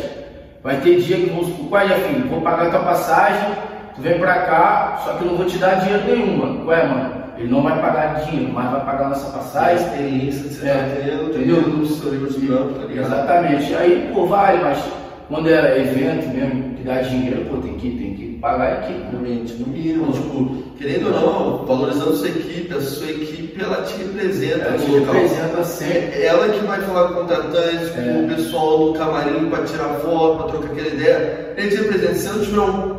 Vai 0.63 0.75
ter 0.81 0.99
dia 0.99 1.17
que 1.17 1.29
vamos 1.29 1.47
supor, 1.47 1.69
qual 1.69 1.81
é, 1.81 1.89
filho? 1.95 2.27
Vou 2.29 2.41
pagar 2.41 2.69
tua 2.69 2.79
passagem, 2.81 3.49
tu 3.95 4.01
vem 4.01 4.19
pra 4.19 4.41
cá, 4.41 5.01
só 5.03 5.13
que 5.13 5.23
eu 5.23 5.31
não 5.31 5.37
vou 5.37 5.45
te 5.47 5.57
dar 5.57 5.75
dinheiro 5.79 6.03
nenhum, 6.05 6.37
mano. 6.37 6.67
Ué, 6.67 6.85
mano, 6.85 7.20
ele 7.41 7.51
não 7.51 7.63
vai 7.63 7.81
pagar 7.81 8.21
dinheiro, 8.23 8.51
mas 8.53 8.71
vai 8.71 8.85
pagar 8.85 9.09
nossa 9.09 9.31
passagem. 9.37 9.85
experiência 9.85 10.67
É, 10.69 10.73
tá 10.73 10.95
tendo, 11.03 11.29
entendeu? 11.29 11.57
entendeu? 11.59 12.27
De 12.29 12.47
campo, 12.47 12.79
tá 12.79 12.85
ligado? 12.85 13.05
Exatamente. 13.07 13.75
Aí, 13.75 14.11
pô, 14.13 14.25
vale, 14.27 14.63
mas 14.63 14.83
quando 15.27 15.49
é 15.49 15.79
evento 15.79 16.27
mesmo, 16.29 16.75
que 16.75 16.83
dá 16.83 17.01
dinheiro, 17.01 17.45
pô, 17.49 17.57
tem 17.57 17.73
que, 17.75 17.89
tem 17.91 18.13
que 18.15 18.37
pagar 18.41 18.63
a 18.63 18.71
equipe. 18.83 18.99
né? 18.99 19.09
Realmente, 19.11 19.53
no 19.53 19.67
mínimo, 19.67 20.11
tipo, 20.11 20.63
querendo 20.77 21.07
ou 21.07 21.11
não, 21.59 21.65
valorizando 21.65 22.13
sua 22.15 22.27
equipe, 22.29 22.73
a 22.73 22.81
sua 22.81 23.09
equipe 23.09 23.61
ela 23.63 23.81
te 23.83 23.97
representa 23.97 24.65
Ela 24.65 24.77
te 24.77 24.91
representa 24.91 25.63
sempre. 25.63 26.21
É 26.21 26.25
ela 26.27 26.49
que 26.49 26.59
vai 26.65 26.81
falar 26.81 27.07
com 27.09 27.13
o 27.13 27.17
contratante, 27.21 27.91
É. 27.97 28.13
com 28.13 28.25
o 28.25 28.27
pessoal 28.35 28.79
no 28.87 28.93
camarim 28.93 29.49
pra 29.49 29.63
tirar 29.63 29.89
foto, 29.95 30.37
pra 30.43 30.47
trocar 30.51 30.71
aquela 30.71 30.87
ideia. 30.87 31.53
Ele 31.57 31.69
te 31.69 31.75
representa. 31.75 32.13
Se 32.15 32.29
não 32.29 32.39
tiver 32.45 32.59
um, 32.59 32.95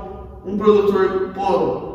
um 0.47 0.59
produtor, 0.59 1.31
pô, 1.35 1.93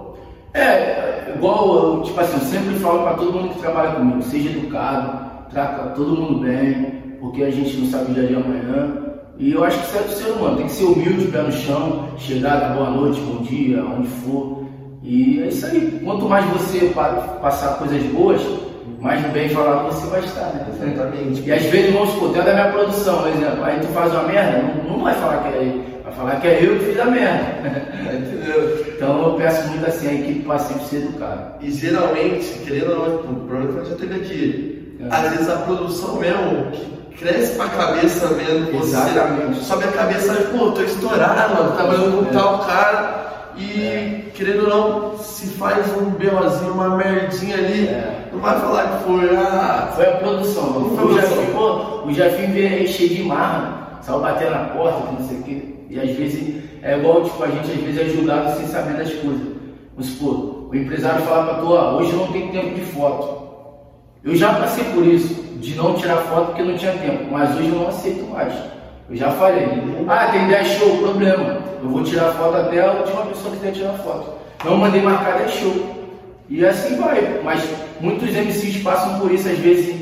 É, 0.54 1.16
igual, 1.36 1.75
eu, 1.98 2.01
tipo 2.03 2.19
assim, 2.19 2.34
eu 2.34 2.46
sempre 2.46 2.75
falo 2.79 3.03
pra 3.03 3.13
todo 3.13 3.34
mundo 3.34 3.53
que 3.53 3.60
trabalha 3.60 3.91
comigo, 3.91 4.22
seja 4.24 4.50
educado, 4.50 5.19
trata 5.51 5.89
todo 5.96 6.15
mundo 6.15 6.39
bem, 6.39 7.17
porque 7.19 7.43
a 7.43 7.51
gente 7.51 7.77
não 7.77 7.88
sabe 7.89 8.12
o 8.12 8.13
dia 8.13 8.27
de 8.27 8.36
amanhã. 8.36 9.03
E 9.39 9.51
eu 9.51 9.63
acho 9.63 9.77
que 9.79 9.86
isso 9.86 9.98
é 9.98 10.01
do 10.01 10.10
ser 10.12 10.31
humano, 10.31 10.57
tem 10.57 10.65
que 10.65 10.72
ser 10.72 10.86
humilde, 10.86 11.27
pé 11.27 11.41
no 11.43 11.51
chão, 11.51 12.05
chegar, 12.17 12.55
dar 12.60 12.69
boa 12.75 12.89
noite, 12.89 13.19
bom 13.22 13.43
dia, 13.43 13.84
onde 13.84 14.07
for. 14.07 14.63
E 15.03 15.41
é 15.43 15.48
isso 15.48 15.65
aí. 15.67 16.00
Quanto 16.03 16.25
mais 16.27 16.43
você 16.48 16.88
pa- 16.93 17.38
passar 17.41 17.77
coisas 17.77 18.01
boas, 18.12 18.41
mais 19.00 19.22
bem 19.31 19.48
falado 19.50 19.86
você 19.93 20.07
vai 20.07 20.22
estar, 20.22 20.46
né? 20.55 20.65
Exatamente. 20.81 21.43
E 21.48 21.51
às 21.51 21.62
vezes, 21.63 21.93
vamos 21.93 22.10
supor, 22.10 22.29
dentro 22.29 22.46
da 22.48 22.53
minha 22.55 22.72
produção, 22.72 23.19
por 23.19 23.27
exemplo, 23.27 23.63
aí 23.63 23.79
tu 23.79 23.88
faz 23.88 24.12
uma 24.12 24.24
merda, 24.24 24.63
não, 24.88 24.98
não 24.98 25.03
vai 25.03 25.13
falar 25.13 25.38
que 25.43 25.48
é 25.55 25.62
ele, 25.62 25.84
vai 26.08 26.16
falar 26.16 26.40
que 26.42 26.48
é 26.48 26.64
eu 26.64 26.80
que 26.80 26.86
fiz 26.86 27.00
a 27.00 27.06
merda. 27.06 27.46
entendeu? 28.14 28.86
Então 28.96 29.24
eu 29.30 29.34
peço 29.34 29.68
muito 29.70 29.86
assim 29.88 30.08
a 30.08 30.14
equipe 30.14 30.40
para 30.46 30.60
sempre 30.60 30.86
ser 30.86 30.96
educada. 30.98 31.56
E 31.62 31.72
geralmente, 31.72 32.60
querendo 32.66 32.92
ou 32.92 33.10
não, 33.10 33.32
o 33.32 33.36
problema 33.48 33.74
que 33.74 33.80
a 33.80 33.84
já 33.92 33.96
teve 33.96 34.16
aqui, 34.16 34.98
É. 35.02 35.16
às 35.16 35.32
vezes 35.32 35.50
a 35.50 35.58
produção 35.58 36.16
mesmo, 36.16 36.72
que 36.72 37.18
cresce 37.18 37.56
pra 37.56 37.68
cabeça 37.70 38.28
mesmo, 38.30 38.80
você 38.80 38.96
Exatamente. 38.96 39.64
sobe 39.64 39.84
a 39.84 39.92
cabeça 39.92 40.34
e, 40.34 40.58
pô, 40.58 40.72
tô 40.72 40.82
estourado, 40.82 41.56
mano, 41.56 41.76
trabalhando 41.76 42.24
com 42.24 42.30
É. 42.30 42.34
tal 42.40 42.60
cara, 42.60 43.52
e 43.58 44.32
querendo 44.36 44.64
ou 44.64 44.70
não, 44.70 45.18
se 45.18 45.48
faz 45.50 45.86
um 45.98 46.12
BOzinho, 46.12 46.74
uma 46.74 46.96
merdinha 46.96 47.56
ali, 47.58 47.88
É. 47.88 48.30
não 48.32 48.40
vai 48.40 48.60
falar 48.60 48.84
que 49.00 49.04
foi, 49.04 49.36
ah, 49.36 49.92
Foi 49.96 50.06
a 50.06 50.12
produção. 50.18 50.92
Foi 50.96 51.04
a 51.04 51.08
O. 51.08 51.14
Jefinho, 51.20 51.52
pô, 51.54 52.08
o 52.08 52.14
Jefinho 52.14 52.54
veio 52.54 52.68
aí 52.70 52.88
cheio 52.88 53.10
de 53.10 53.24
marra, 53.24 54.00
saiu 54.02 54.20
batendo 54.20 54.52
na 54.52 54.66
porta, 54.66 55.12
não 55.20 55.28
sei 55.28 55.38
o 55.40 55.44
quê. 55.44 55.76
E 55.89 56.00
às 56.00 56.10
vezes 56.12 56.63
é 56.82 56.98
igual, 56.98 57.24
tipo, 57.24 57.44
a 57.44 57.48
gente 57.48 57.72
às 57.72 57.77
vezes 57.77 58.00
é 58.00 58.15
julgado 58.15 58.58
sem 58.58 58.67
saber 58.67 58.98
das 58.98 59.13
coisas. 59.13 59.41
Vamos 59.96 60.12
supor, 60.12 60.70
o 60.70 60.75
empresário 60.75 61.22
fala 61.24 61.46
pra 61.46 61.62
tu, 61.62 61.72
hoje 61.72 62.15
não 62.15 62.27
tenho 62.32 62.51
tempo 62.51 62.75
de 62.75 62.82
foto. 62.82 63.48
Eu 64.24 64.36
já 64.36 64.53
passei 64.53 64.84
por 64.94 65.06
isso, 65.06 65.34
de 65.60 65.75
não 65.75 65.96
tirar 65.96 66.17
foto 66.17 66.48
porque 66.48 66.63
não 66.63 66.77
tinha 66.77 66.91
tempo, 66.94 67.32
mas 67.32 67.56
hoje 67.56 67.70
eu 67.70 67.75
não 67.75 67.88
aceito 67.88 68.29
mais. 68.29 68.53
Eu 69.10 69.15
já 69.15 69.32
falei, 69.32 69.65
ah, 70.08 70.27
tem 70.32 70.48
10 70.48 70.67
show, 70.67 70.98
problema. 70.98 71.60
Eu 71.82 71.89
vou 71.89 72.03
tirar 72.03 72.34
foto 72.34 72.58
até 72.58 72.82
a 72.82 72.91
última 72.91 73.25
pessoa 73.27 73.56
que 73.56 73.62
quer 73.62 73.72
tirar 73.72 73.94
foto. 73.94 74.34
Não 74.65 74.77
mandei 74.77 75.01
marcar 75.01 75.38
10 75.39 75.51
show. 75.51 75.98
E 76.50 76.65
assim 76.65 76.98
vai. 76.98 77.41
Mas 77.44 77.63
muitos 78.01 78.29
MCs 78.29 78.84
passam 78.84 79.20
por 79.20 79.32
isso, 79.32 79.48
às 79.48 79.58
vezes, 79.58 79.96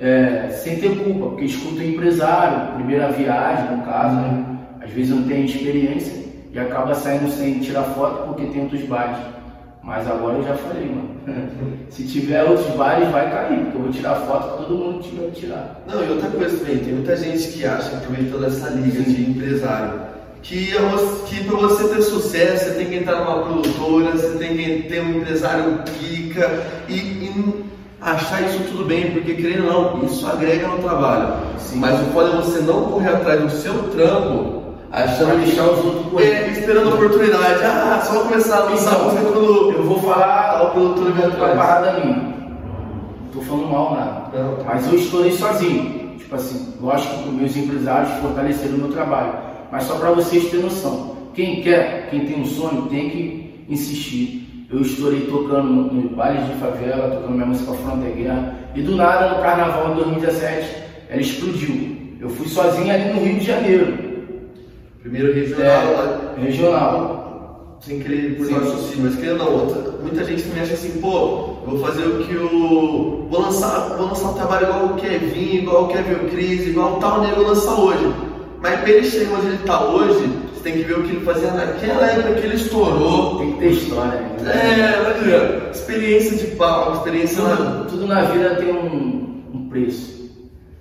é, 0.00 0.48
sem 0.50 0.76
ter 0.76 0.96
culpa, 1.04 1.26
porque 1.26 1.44
escutam 1.44 1.78
o 1.78 1.88
empresário, 1.88 2.74
primeira 2.74 3.12
viagem, 3.12 3.76
no 3.76 3.84
caso, 3.84 4.16
né? 4.16 4.57
Às 4.88 4.94
vezes 4.94 5.14
não 5.14 5.24
tem 5.24 5.44
experiência 5.44 6.24
e 6.52 6.58
acaba 6.58 6.94
saindo 6.94 7.30
sem 7.30 7.60
tirar 7.60 7.84
foto 7.84 8.28
porque 8.28 8.46
tem 8.46 8.62
outros 8.62 8.82
bares. 8.82 9.18
Mas 9.82 10.06
agora 10.08 10.36
eu 10.36 10.44
já 10.44 10.54
falei, 10.54 10.86
mano. 10.86 11.08
Se 11.90 12.04
tiver 12.04 12.42
outros 12.44 12.74
bares, 12.74 13.08
vai 13.10 13.30
cair, 13.30 13.60
porque 13.64 13.76
eu 13.76 13.82
vou 13.82 13.92
tirar 13.92 14.14
foto 14.16 14.58
que 14.58 14.64
todo 14.64 14.78
mundo 14.78 15.02
tiver 15.02 15.30
que 15.30 15.40
tirar. 15.40 15.82
Não, 15.86 16.04
e 16.04 16.10
outra 16.10 16.30
coisa 16.30 16.56
também, 16.58 16.78
tem 16.78 16.94
muita 16.94 17.16
gente 17.16 17.48
que 17.48 17.64
acha, 17.64 17.96
aproveitando 17.96 18.44
essa 18.44 18.70
liga 18.70 19.02
de 19.02 19.30
empresário, 19.30 20.00
que, 20.42 20.76
é 20.76 20.80
que 21.26 21.44
para 21.44 21.56
você 21.56 21.88
ter 21.88 22.02
sucesso, 22.02 22.64
você 22.64 22.74
tem 22.74 22.86
que 22.86 22.96
entrar 22.96 23.24
numa 23.24 23.42
produtora, 23.44 24.12
você 24.12 24.38
tem 24.38 24.56
que 24.56 24.88
ter 24.88 25.02
um 25.02 25.18
empresário 25.18 25.82
pica 25.98 26.62
e, 26.88 26.94
e 26.94 27.64
achar 28.00 28.42
isso 28.42 28.58
tudo 28.70 28.84
bem, 28.84 29.10
porque 29.10 29.34
querendo 29.34 29.66
ou 29.66 29.96
não, 29.96 30.04
isso 30.04 30.26
agrega 30.26 30.68
no 30.68 30.78
trabalho. 30.78 31.34
Mas 31.74 32.00
o 32.00 32.04
foda 32.12 32.30
é 32.30 32.36
você 32.36 32.60
não 32.60 32.84
correr 32.84 33.08
atrás 33.08 33.42
do 33.42 33.50
seu 33.50 33.74
trampo, 33.90 34.57
achando 34.92 35.44
deixar 35.44 35.64
os 35.64 35.84
outros 35.84 36.06
correr. 36.12 36.26
é, 36.30 36.48
esperando 36.50 36.90
a 36.90 36.94
oportunidade. 36.94 37.64
Ah, 37.64 38.00
só 38.04 38.20
começar 38.20 38.56
a 38.58 38.64
lançar 38.64 38.94
Então, 38.94 39.04
música 39.04 39.32
quando 39.32 39.72
Eu 39.72 39.82
vou 39.84 40.00
falar 40.00 40.58
tal 40.58 40.70
produtor 40.70 41.12
uma 41.12 41.26
atrás. 41.26 41.58
parada 41.58 42.00
minha. 42.00 42.16
Não 42.16 43.30
tô 43.32 43.40
falando 43.42 43.66
mal 43.70 43.94
nada. 43.94 44.42
Não. 44.42 44.64
Mas 44.64 44.86
eu 44.86 44.98
estourei 44.98 45.32
sozinho. 45.32 46.16
Tipo 46.18 46.34
assim, 46.34 46.74
lógico 46.80 47.22
que 47.22 47.30
meus 47.30 47.56
empresários 47.56 48.12
fortaleceram 48.20 48.74
o 48.74 48.78
meu 48.78 48.92
trabalho. 48.92 49.32
Mas 49.70 49.84
só 49.84 49.94
para 49.96 50.10
vocês 50.10 50.44
terem 50.50 50.64
noção. 50.64 51.16
Quem 51.34 51.62
quer, 51.62 52.08
quem 52.10 52.26
tem 52.26 52.40
um 52.40 52.46
sonho, 52.46 52.82
tem 52.90 53.10
que 53.10 53.64
insistir. 53.68 54.66
Eu 54.70 54.82
estourei 54.82 55.22
tocando 55.22 55.92
no, 55.92 56.10
bailes 56.10 56.46
de 56.46 56.54
favela, 56.54 57.16
tocando 57.16 57.32
minha 57.32 57.46
música 57.46 57.72
Fronte 57.72 58.06
à 58.06 58.10
Guerra. 58.10 58.54
E 58.74 58.82
do 58.82 58.96
nada, 58.96 59.36
no 59.36 59.42
carnaval 59.42 59.90
de 59.90 60.02
2017, 60.02 60.76
ela 61.08 61.20
explodiu. 61.20 61.96
Eu 62.20 62.28
fui 62.28 62.48
sozinho 62.48 62.92
ali 62.92 63.12
no 63.12 63.24
Rio 63.24 63.38
de 63.38 63.46
Janeiro. 63.46 63.97
Primeiro 65.10 65.32
regional, 65.32 65.92
lá, 65.94 66.34
É, 66.36 66.40
regional. 66.44 67.78
sem 67.80 67.98
querer 68.00 68.36
por 68.36 68.50
raciocínio, 68.52 69.04
mas 69.04 69.16
querendo 69.16 69.40
ou 69.42 69.46
não, 69.50 69.64
outra, 69.64 69.92
muita 70.02 70.24
gente 70.24 70.42
também 70.42 70.62
acha 70.62 70.74
assim, 70.74 71.00
pô, 71.00 71.08
eu 71.64 71.66
vou 71.66 71.78
fazer 71.78 72.02
o 72.04 72.18
que 72.26 72.36
o. 72.36 73.26
Vou 73.30 73.40
lançar, 73.40 73.96
vou 73.96 74.08
lançar 74.08 74.30
um 74.30 74.34
trabalho 74.34 74.66
igual 74.66 74.84
o 74.86 74.94
Kevin, 74.96 75.54
igual 75.62 75.84
o 75.84 75.88
Kevin 75.88 76.28
Cris, 76.28 76.66
igual 76.66 76.96
o 76.96 77.00
tal 77.00 77.22
nego 77.22 77.42
lança 77.42 77.70
hoje. 77.70 78.12
Mas 78.60 78.80
pra 78.80 78.90
ele 78.90 79.08
chegar 79.08 79.38
onde 79.38 79.46
ele 79.46 79.58
tá 79.58 79.82
hoje, 79.84 80.28
você 80.52 80.62
tem 80.62 80.72
que 80.74 80.82
ver 80.82 80.98
o 80.98 81.02
que 81.04 81.10
ele 81.16 81.24
fazia 81.24 81.52
naquela 81.52 82.06
época 82.06 82.34
que 82.34 82.46
ele 82.46 82.56
estourou. 82.56 83.38
Tem 83.38 83.52
que 83.52 83.58
ter 83.60 83.70
história. 83.70 84.20
né? 84.20 84.52
É, 84.52 85.22
ver, 85.24 85.70
experiência 85.70 86.36
de 86.36 86.54
pau, 86.56 86.92
experiência 86.94 87.42
na. 87.42 87.56
Tudo, 87.56 87.90
tudo 87.90 88.06
na 88.06 88.22
vida 88.24 88.56
tem 88.56 88.72
um, 88.74 89.42
um 89.54 89.68
preço. 89.70 90.18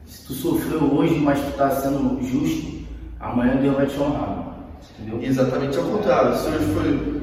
Se 0.06 0.26
tu 0.26 0.34
sofreu 0.34 0.82
hoje, 0.96 1.16
mas 1.20 1.40
tu 1.40 1.52
tá 1.58 1.70
sendo 1.70 2.18
justo, 2.24 2.77
amanhã 3.20 3.56
Deus 3.62 3.76
vai 3.76 3.86
te 3.86 4.00
honrar. 4.00 4.46
Entendeu? 5.00 5.20
Exatamente 5.28 5.78
ao 5.78 5.84
contrário. 5.86 6.36
Se 6.36 6.48
hoje 6.50 6.66
foi 6.74 7.22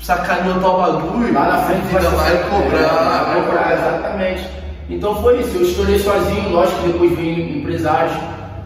sacaneou 0.00 0.60
tal 0.60 0.80
bagulho, 0.80 1.32
Lá 1.34 1.44
na 1.48 1.58
frente 1.58 1.86
ainda 1.86 2.00
ser- 2.10 2.16
vai 2.16 2.50
cobrar, 2.50 3.24
vai 3.24 3.42
cobrar, 3.44 3.72
exatamente. 3.74 4.48
Então 4.90 5.14
foi 5.22 5.40
isso, 5.40 5.56
eu 5.56 5.62
estourei 5.62 5.98
sozinho, 5.98 6.50
lógico 6.50 6.82
que 6.82 6.88
depois 6.92 7.16
veio 7.16 7.58
empresários 7.58 8.12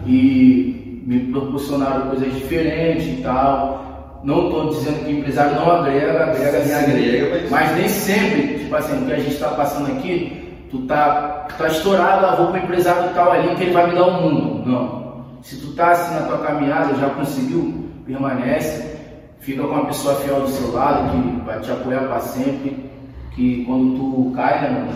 e 0.07 1.03
me 1.07 1.21
proporcionaram 1.33 2.09
coisas 2.09 2.33
diferentes 2.35 3.07
e 3.07 3.23
tal. 3.23 4.21
Não 4.25 4.47
estou 4.47 4.71
dizendo 4.71 5.05
que 5.05 5.13
empresário 5.13 5.55
não 5.55 5.71
agrega, 5.71 6.25
agrega 6.25 6.61
Sim, 6.63 6.73
agrega, 6.75 7.29
mas- 7.31 7.51
mas 7.51 7.77
nem 7.77 7.89
sempre, 7.89 8.59
tipo 8.59 8.75
assim, 8.75 9.03
o 9.03 9.07
que 9.07 9.13
a 9.13 9.17
gente 9.19 9.35
está 9.35 9.49
passando 9.51 9.87
aqui, 9.93 10.67
tu 10.71 10.79
tá, 10.87 11.47
tá 11.57 11.67
estourado, 11.69 12.27
eu 12.27 12.37
vou 12.39 12.47
pro 12.49 12.59
empresário 12.59 13.11
tal 13.15 13.31
ali 13.31 13.55
que 13.55 13.63
ele 13.65 13.73
vai 13.73 13.89
me 13.89 13.95
dar 13.95 14.07
o 14.07 14.23
mundo. 14.23 14.69
Não. 14.69 15.06
Se 15.47 15.55
tu 15.59 15.69
tá 15.75 15.93
assim 15.93 16.13
na 16.13 16.23
tua 16.23 16.39
caminhada, 16.39 16.93
já 16.99 17.09
conseguiu, 17.11 17.89
permanece, 18.05 18.97
fica 19.39 19.63
com 19.63 19.69
uma 19.69 19.87
pessoa 19.87 20.17
fiel 20.17 20.41
do 20.41 20.49
seu 20.49 20.73
lado, 20.73 21.13
que 21.13 21.41
vai 21.47 21.61
te 21.61 21.71
apoiar 21.71 22.01
para 22.01 22.19
sempre, 22.19 22.91
que 23.31 23.65
quando 23.65 23.97
tu 23.97 24.33
cai, 24.35 24.61
né, 24.63 24.71
mano, 24.71 24.91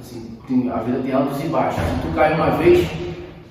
assim, 0.00 0.38
tem- 0.48 0.70
a 0.72 0.76
vida 0.78 1.00
tem 1.04 1.12
altos 1.12 1.38
e 1.44 1.48
baixos. 1.48 1.82
Se 1.82 2.00
tu 2.08 2.14
cai 2.14 2.32
uma 2.34 2.48
vez, 2.52 2.88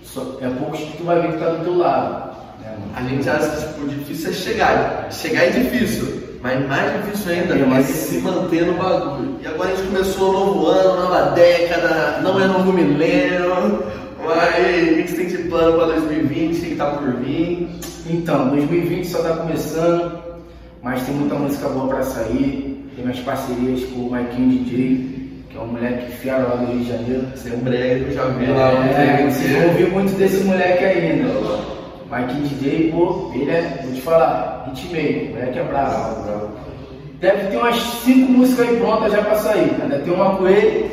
só- 0.03 0.37
é 0.41 0.49
poucos 0.49 0.79
que 0.79 0.97
tu 0.97 1.03
vai 1.03 1.21
ver 1.21 1.33
que 1.33 1.37
tá 1.37 1.49
do 1.51 1.63
teu 1.63 1.77
lado. 1.77 2.31
Né? 2.63 2.75
A 2.95 3.01
gente 3.03 3.29
acha 3.29 3.47
que 3.47 3.67
tipo, 3.67 3.85
o 3.85 3.87
difícil 3.87 4.29
é 4.31 4.33
chegar. 4.33 5.07
Chegar 5.11 5.43
é 5.43 5.49
difícil, 5.51 6.23
mas 6.41 6.67
mais 6.67 6.93
difícil 7.05 7.31
ainda 7.31 7.53
É 7.53 7.61
é 7.61 7.65
mais 7.67 7.85
se 7.85 8.17
manter 8.21 8.65
no 8.65 8.73
bagulho. 8.73 9.35
E 9.43 9.45
agora 9.45 9.71
a 9.71 9.75
gente 9.75 9.85
começou 9.87 10.29
um 10.31 10.33
novo 10.33 10.65
ano, 10.65 10.99
nova 11.03 11.21
década, 11.29 12.21
não 12.23 12.39
é 12.41 12.47
novo 12.47 12.73
milênio. 12.73 13.83
Mas 14.29 14.91
o 14.91 14.95
que 14.95 15.07
você 15.07 15.15
tem 15.15 15.25
de 15.27 15.37
plano 15.49 15.77
para 15.77 15.87
2020? 15.87 16.57
O 16.57 16.61
que 16.61 16.75
tá 16.75 16.85
por 16.91 17.13
vir? 17.15 17.67
Então, 18.07 18.49
2020 18.49 19.05
só 19.05 19.23
tá 19.23 19.37
começando, 19.37 20.19
mas 20.83 21.01
tem 21.03 21.15
muita 21.15 21.33
música 21.33 21.67
boa 21.69 21.87
pra 21.87 22.03
sair. 22.03 22.85
Tem 22.95 23.05
minhas 23.05 23.19
parcerias 23.21 23.83
com 23.85 24.01
o 24.01 24.11
Maikinho 24.11 24.49
DJ, 24.63 25.45
que 25.49 25.57
é 25.57 25.59
um 25.59 25.67
moleque 25.67 26.11
fiel 26.17 26.41
lá 26.47 26.55
do 26.57 26.71
Rio 26.71 26.79
de 26.79 26.89
Janeiro. 26.89 27.27
Você 27.35 27.49
é 27.49 27.53
um 27.53 27.59
brega 27.59 28.05
que 28.05 28.11
eu 28.11 28.13
já 28.13 28.25
vi 28.25 28.45
lá. 28.45 28.71
É, 28.85 29.29
vocês 29.29 29.51
vão 29.51 29.67
ouvir 29.69 29.89
muito 29.89 30.15
desse 30.15 30.43
moleque 30.43 30.83
ainda. 30.83 31.79
Mike 32.11 32.41
DJ, 32.41 32.91
pô, 32.91 33.31
ele 33.33 33.49
é, 33.49 33.79
vou 33.83 33.93
te 33.93 34.01
falar, 34.01 34.71
hitmaker, 34.71 35.29
moleque 35.29 35.59
é 35.59 35.63
bravo. 35.63 36.49
Deve 37.19 37.47
ter 37.47 37.57
umas 37.57 37.75
5 37.75 38.31
músicas 38.31 38.69
aí 38.69 38.77
prontas 38.77 39.11
já 39.11 39.21
pra 39.21 39.35
sair. 39.35 39.75
Ainda 39.81 39.99
tem 39.99 40.13
uma 40.13 40.35
com 40.35 40.47
ele, 40.47 40.89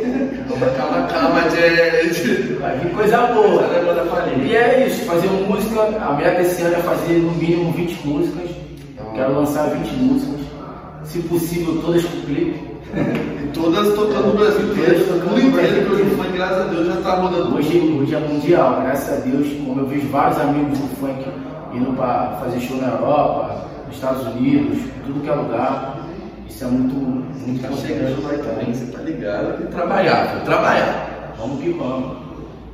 Calma, 0.77 1.07
calma, 1.09 1.41
gente. 1.51 2.55
vai 2.55 2.79
vir 2.79 2.91
coisa 2.93 3.19
boa. 3.29 3.63
É. 3.63 4.45
E 4.45 4.57
é 4.57 4.87
isso, 4.87 5.05
fazer 5.05 5.29
música, 5.29 5.83
a 6.01 6.13
meta 6.15 6.43
desse 6.43 6.63
ano 6.63 6.77
é 6.77 6.79
fazer 6.79 7.19
no 7.19 7.33
mínimo 7.33 7.73
20 7.73 8.07
músicas. 8.07 8.51
Quero 9.15 9.35
lançar 9.35 9.71
20 9.71 9.89
músicas. 9.97 10.41
Se 11.05 11.19
possível, 11.21 11.81
todas 11.83 12.05
com 12.05 12.21
clipe. 12.23 12.77
Todas 13.53 13.95
tocando 13.95 14.29
no 14.29 14.35
Brasil 14.35 14.71
inteiro, 14.73 15.05
tocando 15.07 15.31
no 15.33 15.39
inteiro, 15.39 15.53
Brasil 15.53 15.83
hoje 15.83 16.03
o 16.03 16.07
inteiro. 16.07 16.17
funk, 16.17 16.33
graças 16.37 16.59
a 16.59 16.65
Deus, 16.65 16.87
já 16.87 16.97
tá 17.01 17.15
rodando. 17.15 17.57
Hoje, 17.57 17.99
hoje 18.01 18.15
é 18.15 18.19
mundial, 18.19 18.83
graças 18.83 19.13
a 19.19 19.21
Deus, 19.27 19.49
como 19.65 19.81
eu 19.81 19.87
vejo 19.87 20.07
vários 20.09 20.39
amigos 20.41 20.79
do 20.79 20.97
funk 20.97 21.25
indo 21.73 21.93
para 21.97 22.37
fazer 22.43 22.61
show 22.61 22.77
na 22.77 22.89
Europa, 22.89 23.65
nos 23.87 23.95
Estados 23.95 24.27
Unidos, 24.27 24.79
tudo 25.07 25.21
que 25.23 25.29
é 25.29 25.35
lugar. 25.35 25.96
Isso 26.49 26.65
é 26.65 26.67
muito, 26.69 26.95
muito 26.95 27.63
Tá 27.63 27.77
chegando 27.77 28.23
lá 28.23 28.31
também, 28.39 28.73
você 28.73 28.87
tá 28.93 29.03
ligado? 29.03 29.63
E 29.63 29.67
trabalhar, 29.67 30.29
filho, 30.29 30.45
trabalhar. 30.45 31.35
Vamos 31.39 31.63
que 31.63 31.71
vamos. 31.71 32.17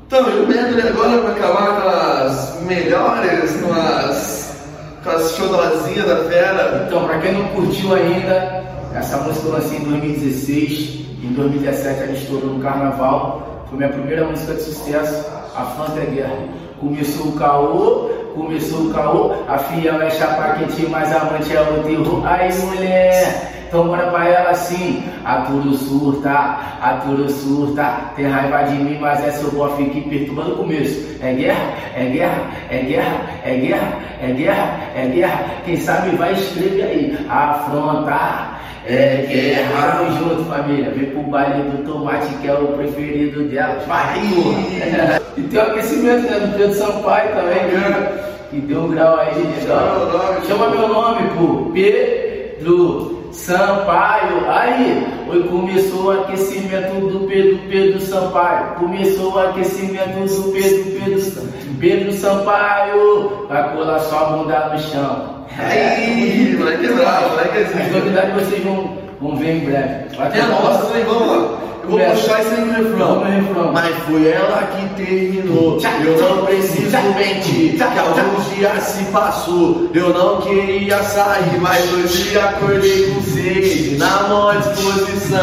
Então, 0.06 0.28
e 0.28 0.40
o 0.40 0.46
medley 0.46 0.86
agora 0.86 1.22
vai 1.22 1.32
acabar 1.32 1.80
com 1.80 1.88
as 1.88 2.60
melhores, 2.62 3.56
com 3.62 3.72
as, 3.72 4.66
com 5.02 5.10
as 5.10 5.36
chodozinhas 5.36 6.06
da 6.06 6.16
fera. 6.24 6.84
Então, 6.86 7.04
para 7.06 7.18
quem 7.20 7.32
não 7.32 7.48
curtiu 7.48 7.94
ainda, 7.94 8.62
essa 8.94 9.16
música 9.18 9.48
eu 9.48 9.52
lancei 9.54 9.78
em 9.78 9.84
2016, 9.84 11.06
em 11.24 11.32
2017 11.32 12.02
ela 12.02 12.12
estourou 12.12 12.54
no 12.54 12.62
carnaval. 12.62 13.64
Foi 13.68 13.78
minha 13.78 13.88
primeira 13.88 14.26
música 14.26 14.52
de 14.54 14.62
sucesso, 14.62 15.24
a 15.56 15.64
Fanta 15.64 16.00
é 16.00 16.04
Guerra. 16.04 16.36
Começou 16.78 17.28
o 17.28 17.32
caô, 17.32 18.10
começou 18.34 18.88
o 18.88 18.92
caô, 18.92 19.32
a 19.48 19.56
fiel 19.56 20.02
é 20.02 20.10
chapa 20.10 20.58
quentinha, 20.58 20.90
mas 20.90 21.10
a 21.10 21.22
amante 21.22 21.56
é 21.56 21.60
o 21.62 21.82
terror. 21.82 22.26
Aí 22.26 22.52
mulher, 22.58 23.51
então 23.72 23.86
bora 23.86 24.06
pra 24.08 24.28
ela 24.28 24.50
assim, 24.50 25.02
a 25.24 25.36
tudo 25.46 25.72
surta, 25.78 26.30
a 26.30 27.00
tudo 27.02 27.26
surta, 27.30 28.12
tem 28.14 28.26
raiva 28.26 28.64
de 28.64 28.74
mim, 28.74 28.98
mas 29.00 29.26
é 29.26 29.30
seu 29.30 29.50
bofe 29.50 29.82
que 29.86 30.02
perturba 30.02 30.44
no 30.44 30.56
começo. 30.56 31.16
É 31.22 31.32
guerra, 31.32 31.72
é 31.96 32.04
guerra, 32.04 32.50
é 32.68 32.78
guerra, 32.80 33.20
é 33.42 33.54
guerra, 33.54 33.98
é 34.20 34.26
guerra, 34.26 34.80
é 34.94 35.06
guerra. 35.06 35.44
Quem 35.64 35.76
sabe 35.78 36.14
vai 36.16 36.34
escrever 36.34 36.82
aí, 36.82 37.18
afronta. 37.30 38.60
É 38.84 39.24
guerra, 39.26 39.92
tamo 39.96 40.18
junto 40.18 40.44
família, 40.50 40.90
vem 40.90 41.06
pro 41.06 41.22
baile 41.22 41.62
do 41.70 41.82
tomate 41.90 42.28
que 42.42 42.48
é 42.48 42.52
o 42.52 42.66
preferido 42.76 43.44
dela. 43.44 43.82
Vai, 43.86 44.20
porra. 44.20 45.22
E 45.34 45.40
tem 45.44 45.58
o 45.58 45.62
aquecimento 45.62 46.30
né, 46.30 46.40
do 46.40 46.58
Pedro 46.58 46.74
Sampaio 46.74 47.30
também, 47.30 47.68
né? 47.68 48.18
Que 48.50 48.60
deu 48.60 48.82
um 48.82 48.88
grau 48.88 49.18
aí 49.18 49.32
legal. 49.34 50.10
Chama 50.46 50.68
meu 50.68 50.88
nome, 50.88 51.26
pô. 51.30 51.70
Pedro 51.72 53.21
Sampaio. 53.32 54.48
Aí, 54.50 55.06
começou 55.48 56.04
o 56.04 56.10
aquecimento 56.22 57.06
do 57.06 57.26
Pedro, 57.26 57.58
Pedro 57.68 58.00
Sampaio. 58.00 58.74
Começou 58.76 59.32
o 59.32 59.38
aquecimento 59.38 60.26
do 60.26 60.52
Pedro, 60.52 60.84
Pedro, 60.92 61.32
Pedro 61.80 62.12
Sampaio. 62.12 63.46
Vai 63.48 63.74
colar 63.74 63.98
sua 64.00 64.24
bunda 64.26 64.68
no 64.68 64.78
chão. 64.78 65.42
Aí, 65.58 66.56
moleque 66.58 66.88
moleque 66.88 67.58
As 67.58 67.80
assim. 67.80 67.90
novidades 67.90 68.34
vocês 68.34 68.64
vão, 68.64 68.98
vão 69.20 69.36
ver 69.36 69.56
em 69.56 69.64
breve. 69.64 70.16
Até 70.18 70.42
nossa 70.42 70.86
também, 70.86 71.04
vamos 71.04 71.28
lá. 71.28 71.58
Eu 71.82 71.88
vou 71.88 71.98
Começa. 71.98 72.14
puxar 72.22 72.40
isso 72.42 72.54
aí 72.54 72.60
no 72.64 72.72
refrão. 72.72 73.24
Refrão. 73.24 73.72
Mas 73.72 73.96
foi 74.04 74.28
ela 74.30 74.62
que 74.68 75.04
terminou. 75.04 75.80
Eu 76.04 76.36
não 76.36 76.46
preciso 76.46 76.96
mentir, 77.16 77.76
que 77.76 77.82
alguns 77.82 78.54
dias 78.54 78.82
se 78.84 79.04
passou. 79.06 79.90
Eu 79.92 80.10
não 80.10 80.40
queria 80.40 81.02
sair, 81.02 81.58
mas 81.60 81.92
hoje 81.92 82.38
acordei 82.38 83.10
com 83.12 83.22
sede, 83.22 83.96
na 83.98 84.22
maior 84.28 84.56
disposição. 84.58 85.40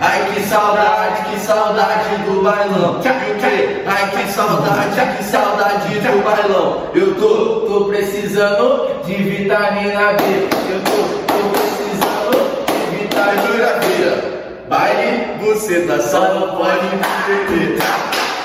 Ai 0.00 0.32
que 0.34 0.42
saudade, 0.42 1.30
que 1.30 1.40
saudade 1.40 2.16
do 2.26 2.42
bailão. 2.42 3.00
Ai 3.86 4.10
que 4.10 4.32
saudade, 4.32 5.16
que 5.16 5.24
saudade 5.24 5.94
do 6.00 6.24
bailão. 6.24 6.82
Eu 6.94 7.14
tô, 7.16 7.64
Tô 7.74 7.86
precisando 7.86 8.88
de 9.04 9.14
vitamina 9.14 10.12
B. 10.12 10.48
Eu 10.70 10.80
tô, 10.84 11.32
tô 11.32 11.48
precisando 11.50 12.86
de 12.90 12.96
vitamina 12.96 13.80
vira. 13.80 14.33
Baile, 14.68 15.26
você 15.44 15.80
tá 15.82 15.98
só 16.00 16.20
não 16.34 16.56
pode 16.56 16.86
me 16.86 17.46
beber. 17.48 17.78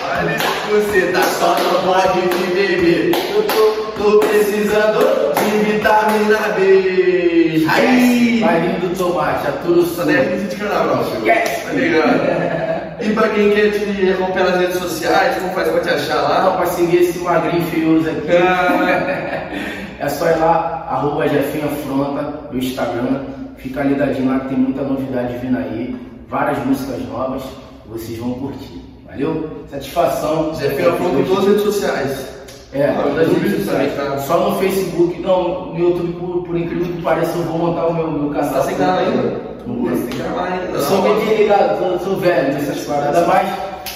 Baile, 0.03 0.35
você 0.69 1.11
tá 1.13 1.21
só 1.23 1.55
não 1.57 1.93
pode 1.93 2.19
me 2.19 2.53
beber. 2.53 3.11
Eu 3.35 3.43
tô, 3.43 4.03
tô 4.03 4.19
precisando 4.19 5.33
de 5.35 5.71
vitamina 5.71 6.37
B. 6.57 7.65
Aí! 7.69 8.41
Bailinho 8.43 8.79
do 8.79 8.95
tomate, 8.97 9.47
aturo 9.47 9.85
Só 9.85 10.03
nem 10.05 10.15
é 10.17 10.23
de 10.23 10.55
carnaval, 10.55 11.03
filho. 11.05 11.25
Yes. 11.27 11.63
Tá 11.63 11.71
ligado? 11.71 12.99
E 13.01 13.09
pra 13.13 13.29
quem 13.29 13.51
quer 13.51 13.71
te 13.71 14.11
acompanhar 14.11 14.49
nas 14.51 14.59
redes 14.59 14.77
sociais, 14.77 15.35
como 15.37 15.53
faz 15.53 15.69
pra 15.69 15.79
te 15.81 15.89
achar 15.89 16.17
Ah, 16.17 16.21
lá? 16.21 16.43
não, 16.43 16.57
pra 16.57 16.65
seguir 16.65 16.97
esse 16.97 17.19
magrinho 17.19 17.65
feioso 17.67 18.09
aqui. 18.09 18.27
é 19.99 20.09
só 20.09 20.25
ir 20.29 20.37
lá, 20.37 20.85
arroba 20.89 21.27
Jefinho 21.29 21.65
Afronta, 21.67 22.33
no 22.51 22.59
Instagram. 22.59 23.21
Fica 23.59 23.83
ligadinho 23.83 24.29
lá 24.29 24.39
que 24.39 24.49
tem 24.49 24.57
muita 24.57 24.81
novidade 24.83 25.37
vindo 25.37 25.57
aí. 25.57 25.95
Várias 26.27 26.57
músicas 26.65 27.01
novas. 27.07 27.43
Vocês 27.87 28.17
vão 28.17 28.33
curtir. 28.33 28.81
Valeu? 29.07 29.65
Satisfação. 29.69 30.53
Zé 30.55 30.69
Fio 30.69 30.89
Afronta 30.91 31.19
em 31.19 31.23
todas 31.25 31.39
as 31.39 31.45
redes 31.49 31.63
sociais. 31.63 32.27
É, 32.71 32.87
todas 32.91 33.17
as 33.17 33.27
no 33.27 33.33
redes 33.33 33.51
YouTube 33.51 33.65
sociais. 33.65 33.93
também, 33.95 34.11
tá? 34.11 34.17
Só 34.19 34.49
no 34.49 34.59
Facebook, 34.59 35.19
não, 35.21 35.65
no 35.73 35.79
YouTube, 35.79 36.13
por, 36.13 36.43
por 36.43 36.57
incrível 36.57 36.85
que 36.85 37.01
pareça, 37.01 37.37
eu 37.37 37.43
vou 37.43 37.57
montar 37.57 37.87
o 37.87 37.93
meu, 37.93 38.11
meu 38.11 38.29
canal. 38.29 38.53
Tá 38.53 38.61
sem 38.61 38.75
canal 38.75 38.99
ainda? 38.99 39.49
Não 39.65 39.85
canal 39.85 40.45
ainda. 40.45 40.71
Eu 40.73 40.81
sou 40.81 41.01
meio 41.01 41.19
desligado, 41.19 41.83
eu 41.83 41.99
sou 41.99 42.17
velho 42.17 42.53
nessas 42.53 42.85
paradas, 42.85 43.27
mas 43.27 43.49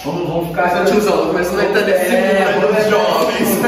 vamos, 0.04 0.28
vamos 0.28 0.47
ficar. 0.49 0.69
Seu 0.69 0.86
tiozão, 0.86 1.28
começando 1.28 1.60
a 1.60 1.82
nesse 1.82 2.15
É, 2.15 2.47
é, 2.47 2.89
jovens. 2.89 3.60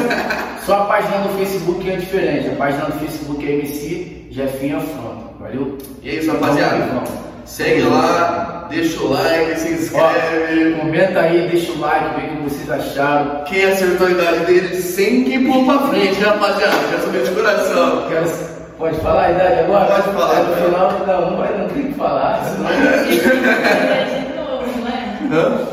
Só 0.65 0.81
a 0.81 0.85
página 0.85 1.17
do 1.19 1.29
Facebook 1.37 1.89
é 1.89 1.95
diferente. 1.97 2.49
A 2.49 2.55
página 2.55 2.85
do 2.85 2.99
Facebook 2.99 3.47
é 3.47 3.51
MC 3.59 4.27
Jefinho 4.31 4.77
Afronta. 4.77 5.24
Valeu? 5.55 5.77
E 6.03 6.09
é 6.09 6.13
isso, 6.15 6.31
rapaziada. 6.31 7.03
Segue 7.45 7.81
lá, 7.83 8.67
deixa 8.69 9.01
o 9.03 9.11
like, 9.11 9.59
se 9.59 9.69
inscreve. 9.73 10.73
Ó, 10.75 10.79
comenta 10.79 11.19
aí, 11.19 11.47
deixa 11.49 11.71
o 11.71 11.79
like, 11.79 12.19
vê 12.19 12.27
o 12.27 12.29
que 12.37 12.43
vocês 12.49 12.69
acharam. 12.71 13.43
Quem 13.45 13.65
acertou 13.65 14.07
a 14.07 14.11
idade 14.11 14.39
dele 14.45 14.75
sem 14.75 15.23
que 15.23 15.39
pôr 15.45 15.63
pra 15.65 15.79
frente, 15.87 16.19
rapaziada. 16.21 16.75
Quero 16.89 17.01
saber 17.03 17.23
de 17.23 17.31
coração. 17.31 18.03
Quero- 18.09 18.55
Pode 18.77 18.97
falar 18.99 19.25
a 19.27 19.31
idade 19.31 19.59
agora? 19.61 19.85
Pode 19.85 20.03
falar, 20.17 20.43
No 20.43 20.55
final, 20.55 20.91
não, 21.07 21.31
não 21.31 21.37
vai 21.37 21.57
não 21.57 21.67
tem 21.69 21.83
que 21.83 21.93
falar. 21.93 22.43
senão- 22.43 22.69
de 23.07 24.35
novo, 24.35 24.79
não 24.81 24.87
é? 24.87 25.17
Hã? 25.31 25.67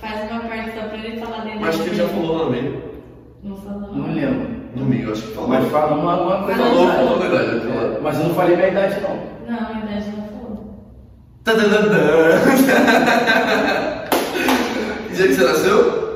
Faz 0.00 0.30
uma 0.30 0.40
parte 0.42 0.70
só 0.78 0.86
pra 0.86 0.98
ele 0.98 1.18
falar 1.20 1.38
dele. 1.44 1.58
Acho 1.64 1.78
que 1.82 1.88
ele 1.88 1.96
já 1.96 2.08
falou 2.08 2.44
no 2.44 2.50
meio. 2.52 2.82
Não 3.42 3.56
falou. 3.56 3.90
Não 3.96 4.14
lembro. 4.14 4.55
No 4.76 4.84
meio, 4.84 5.10
acho 5.10 5.22
que 5.22 5.32
falou. 5.34 5.48
Mas 5.48 5.70
fala 5.70 5.96
uma, 5.96 6.20
uma 6.20 6.42
coisa. 6.44 6.62
Falou, 6.62 6.86
da 6.86 6.92
idade. 6.92 7.06
falou 7.06 7.22
a 7.22 7.26
idade, 7.26 7.60
falou. 7.60 7.96
É, 7.96 8.00
Mas 8.02 8.18
eu 8.18 8.24
não 8.24 8.34
falei 8.34 8.56
minha 8.56 8.68
idade, 8.68 9.00
não. 9.00 9.16
Não, 9.48 9.68
a 9.68 9.72
idade 9.72 10.06
não 10.14 10.28
falou. 10.28 10.84
Tadadadã. 11.44 11.96
Que 15.08 15.14
dia 15.16 15.28
que 15.28 15.34
você 15.34 15.44
nasceu? 15.44 16.06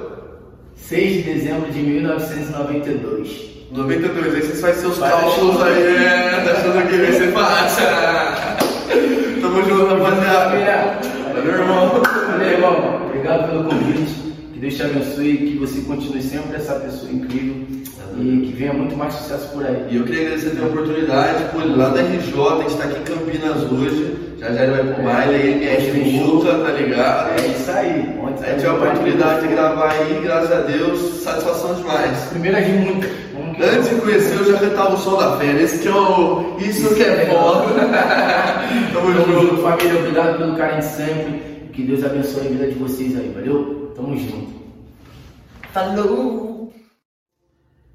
6 0.77 1.13
de 1.13 1.23
dezembro 1.23 1.73
de 1.73 1.79
1992. 1.79 3.51
92, 3.73 4.35
aí 4.35 4.43
vocês 4.43 4.61
fazem 4.61 4.81
seus 4.83 4.99
Vai, 4.99 5.11
cálculos 5.11 5.63
aí, 5.63 5.97
é, 5.97 6.43
tá 6.45 6.51
achando 6.51 6.87
que 6.87 6.97
vai 6.99 7.13
ser 7.13 7.33
fácil. 7.33 7.87
Tamo 9.41 9.63
junto, 9.63 9.95
rapaziada. 9.95 10.99
Valeu, 11.33 11.55
irmão. 11.55 12.03
Valeu, 12.31 12.49
irmão. 12.51 13.07
Obrigado 13.07 13.49
pelo 13.49 13.65
convite. 13.65 14.35
Que 14.53 14.59
Deus 14.59 14.75
te 14.75 14.83
abençoe, 14.83 15.37
que 15.39 15.59
você 15.59 15.81
continue 15.81 16.21
sempre 16.21 16.57
essa 16.57 16.75
pessoa 16.75 17.11
incrível 17.11 17.80
e 18.19 18.47
que 18.47 18.53
venha 18.53 18.73
muito 18.73 18.97
mais 18.97 19.15
sucesso 19.15 19.49
por 19.49 19.65
aí. 19.65 19.87
E 19.91 19.97
eu 19.97 20.05
queria 20.05 20.23
agradecer 20.27 20.59
a 20.63 20.67
oportunidade, 20.67 21.45
pô, 21.53 21.59
lá 21.77 21.89
da 21.91 22.01
RJ, 22.03 22.35
a 22.35 22.63
gente 22.63 22.77
tá 22.77 22.85
aqui 22.85 22.99
em 23.01 23.05
Campinas 23.05 23.73
hoje, 23.73 24.17
já 24.39 24.53
já 24.53 24.63
ele 24.65 24.73
vai 24.73 24.95
pro 24.95 25.03
baile, 25.03 25.35
Hoje 25.37 25.91
tem 25.91 26.09
MS 26.09 26.19
show. 26.19 26.27
multa, 26.35 26.55
tá 26.59 26.71
ligado? 26.73 27.41
É 27.41 27.47
isso 27.47 27.71
aí. 27.71 28.19
Ontem 28.23 28.45
A 28.45 28.47
gente 28.49 28.57
tive 28.57 28.67
a 28.67 28.75
oportunidade 28.75 29.41
de 29.49 29.55
gravar 29.55 29.91
aí, 29.93 30.21
graças 30.23 30.53
a 30.53 30.61
Deus, 30.61 30.99
satisfação 31.23 31.75
demais. 31.75 32.19
Primeira 32.31 32.63
de 32.63 32.73
muitas. 32.73 33.11
Vamos 33.35 33.57
que 33.57 33.63
Antes 33.63 33.89
de 33.91 33.95
conhecer, 33.97 34.37
eu 34.39 34.53
já 34.53 34.59
cantava 34.59 34.95
o 34.95 34.99
som 34.99 35.17
da 35.19 35.37
fera, 35.37 35.61
esse 35.63 35.79
que 35.79 35.89
é 35.89 35.93
o... 35.93 36.57
isso 36.59 36.95
que 36.95 37.03
é 37.03 37.27
foda. 37.27 37.67
Tamo 38.93 39.13
Tamo 39.13 39.13
junto. 39.13 39.47
junto, 39.49 39.63
família. 39.63 39.99
Obrigado 39.99 40.39
pelo 40.39 40.57
carinho 40.57 40.81
de 40.81 40.87
sempre. 40.87 41.51
Que 41.73 41.83
Deus 41.83 42.05
abençoe 42.05 42.47
a 42.47 42.51
vida 42.51 42.67
de 42.67 42.75
vocês 42.75 43.17
aí, 43.19 43.31
valeu? 43.35 43.93
Tamo 43.95 44.17
junto. 44.17 44.61
Falou! 45.73 46.50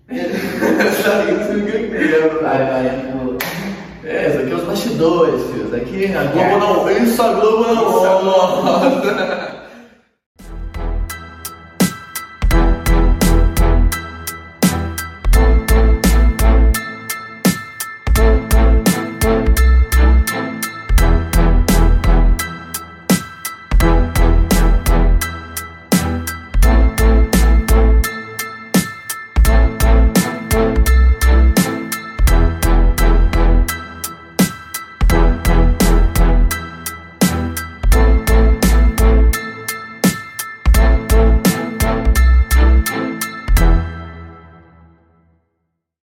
Aí 0.10 1.36
você 1.36 1.54
não 1.54 1.68
entendeu, 1.68 2.42
Vai, 2.42 2.58
vai. 2.66 3.12
pô. 3.12 3.36
É, 4.08 4.30
isso 4.30 4.38
aqui 4.40 4.52
é 4.52 4.56
os 4.56 4.64
bastidores, 4.64 5.42
filho. 5.52 5.66
Daqui 5.70 6.06
a 6.16 6.22
É. 6.22 6.28
Globo 6.28 6.58
não. 6.60 6.92
Isso 6.92 7.22
a 7.24 7.34
Globo 7.34 7.74
não. 7.74 7.90
Isso 7.90 8.06
a 8.06 8.22
Globo 8.22 8.64
mostra. 8.64 9.55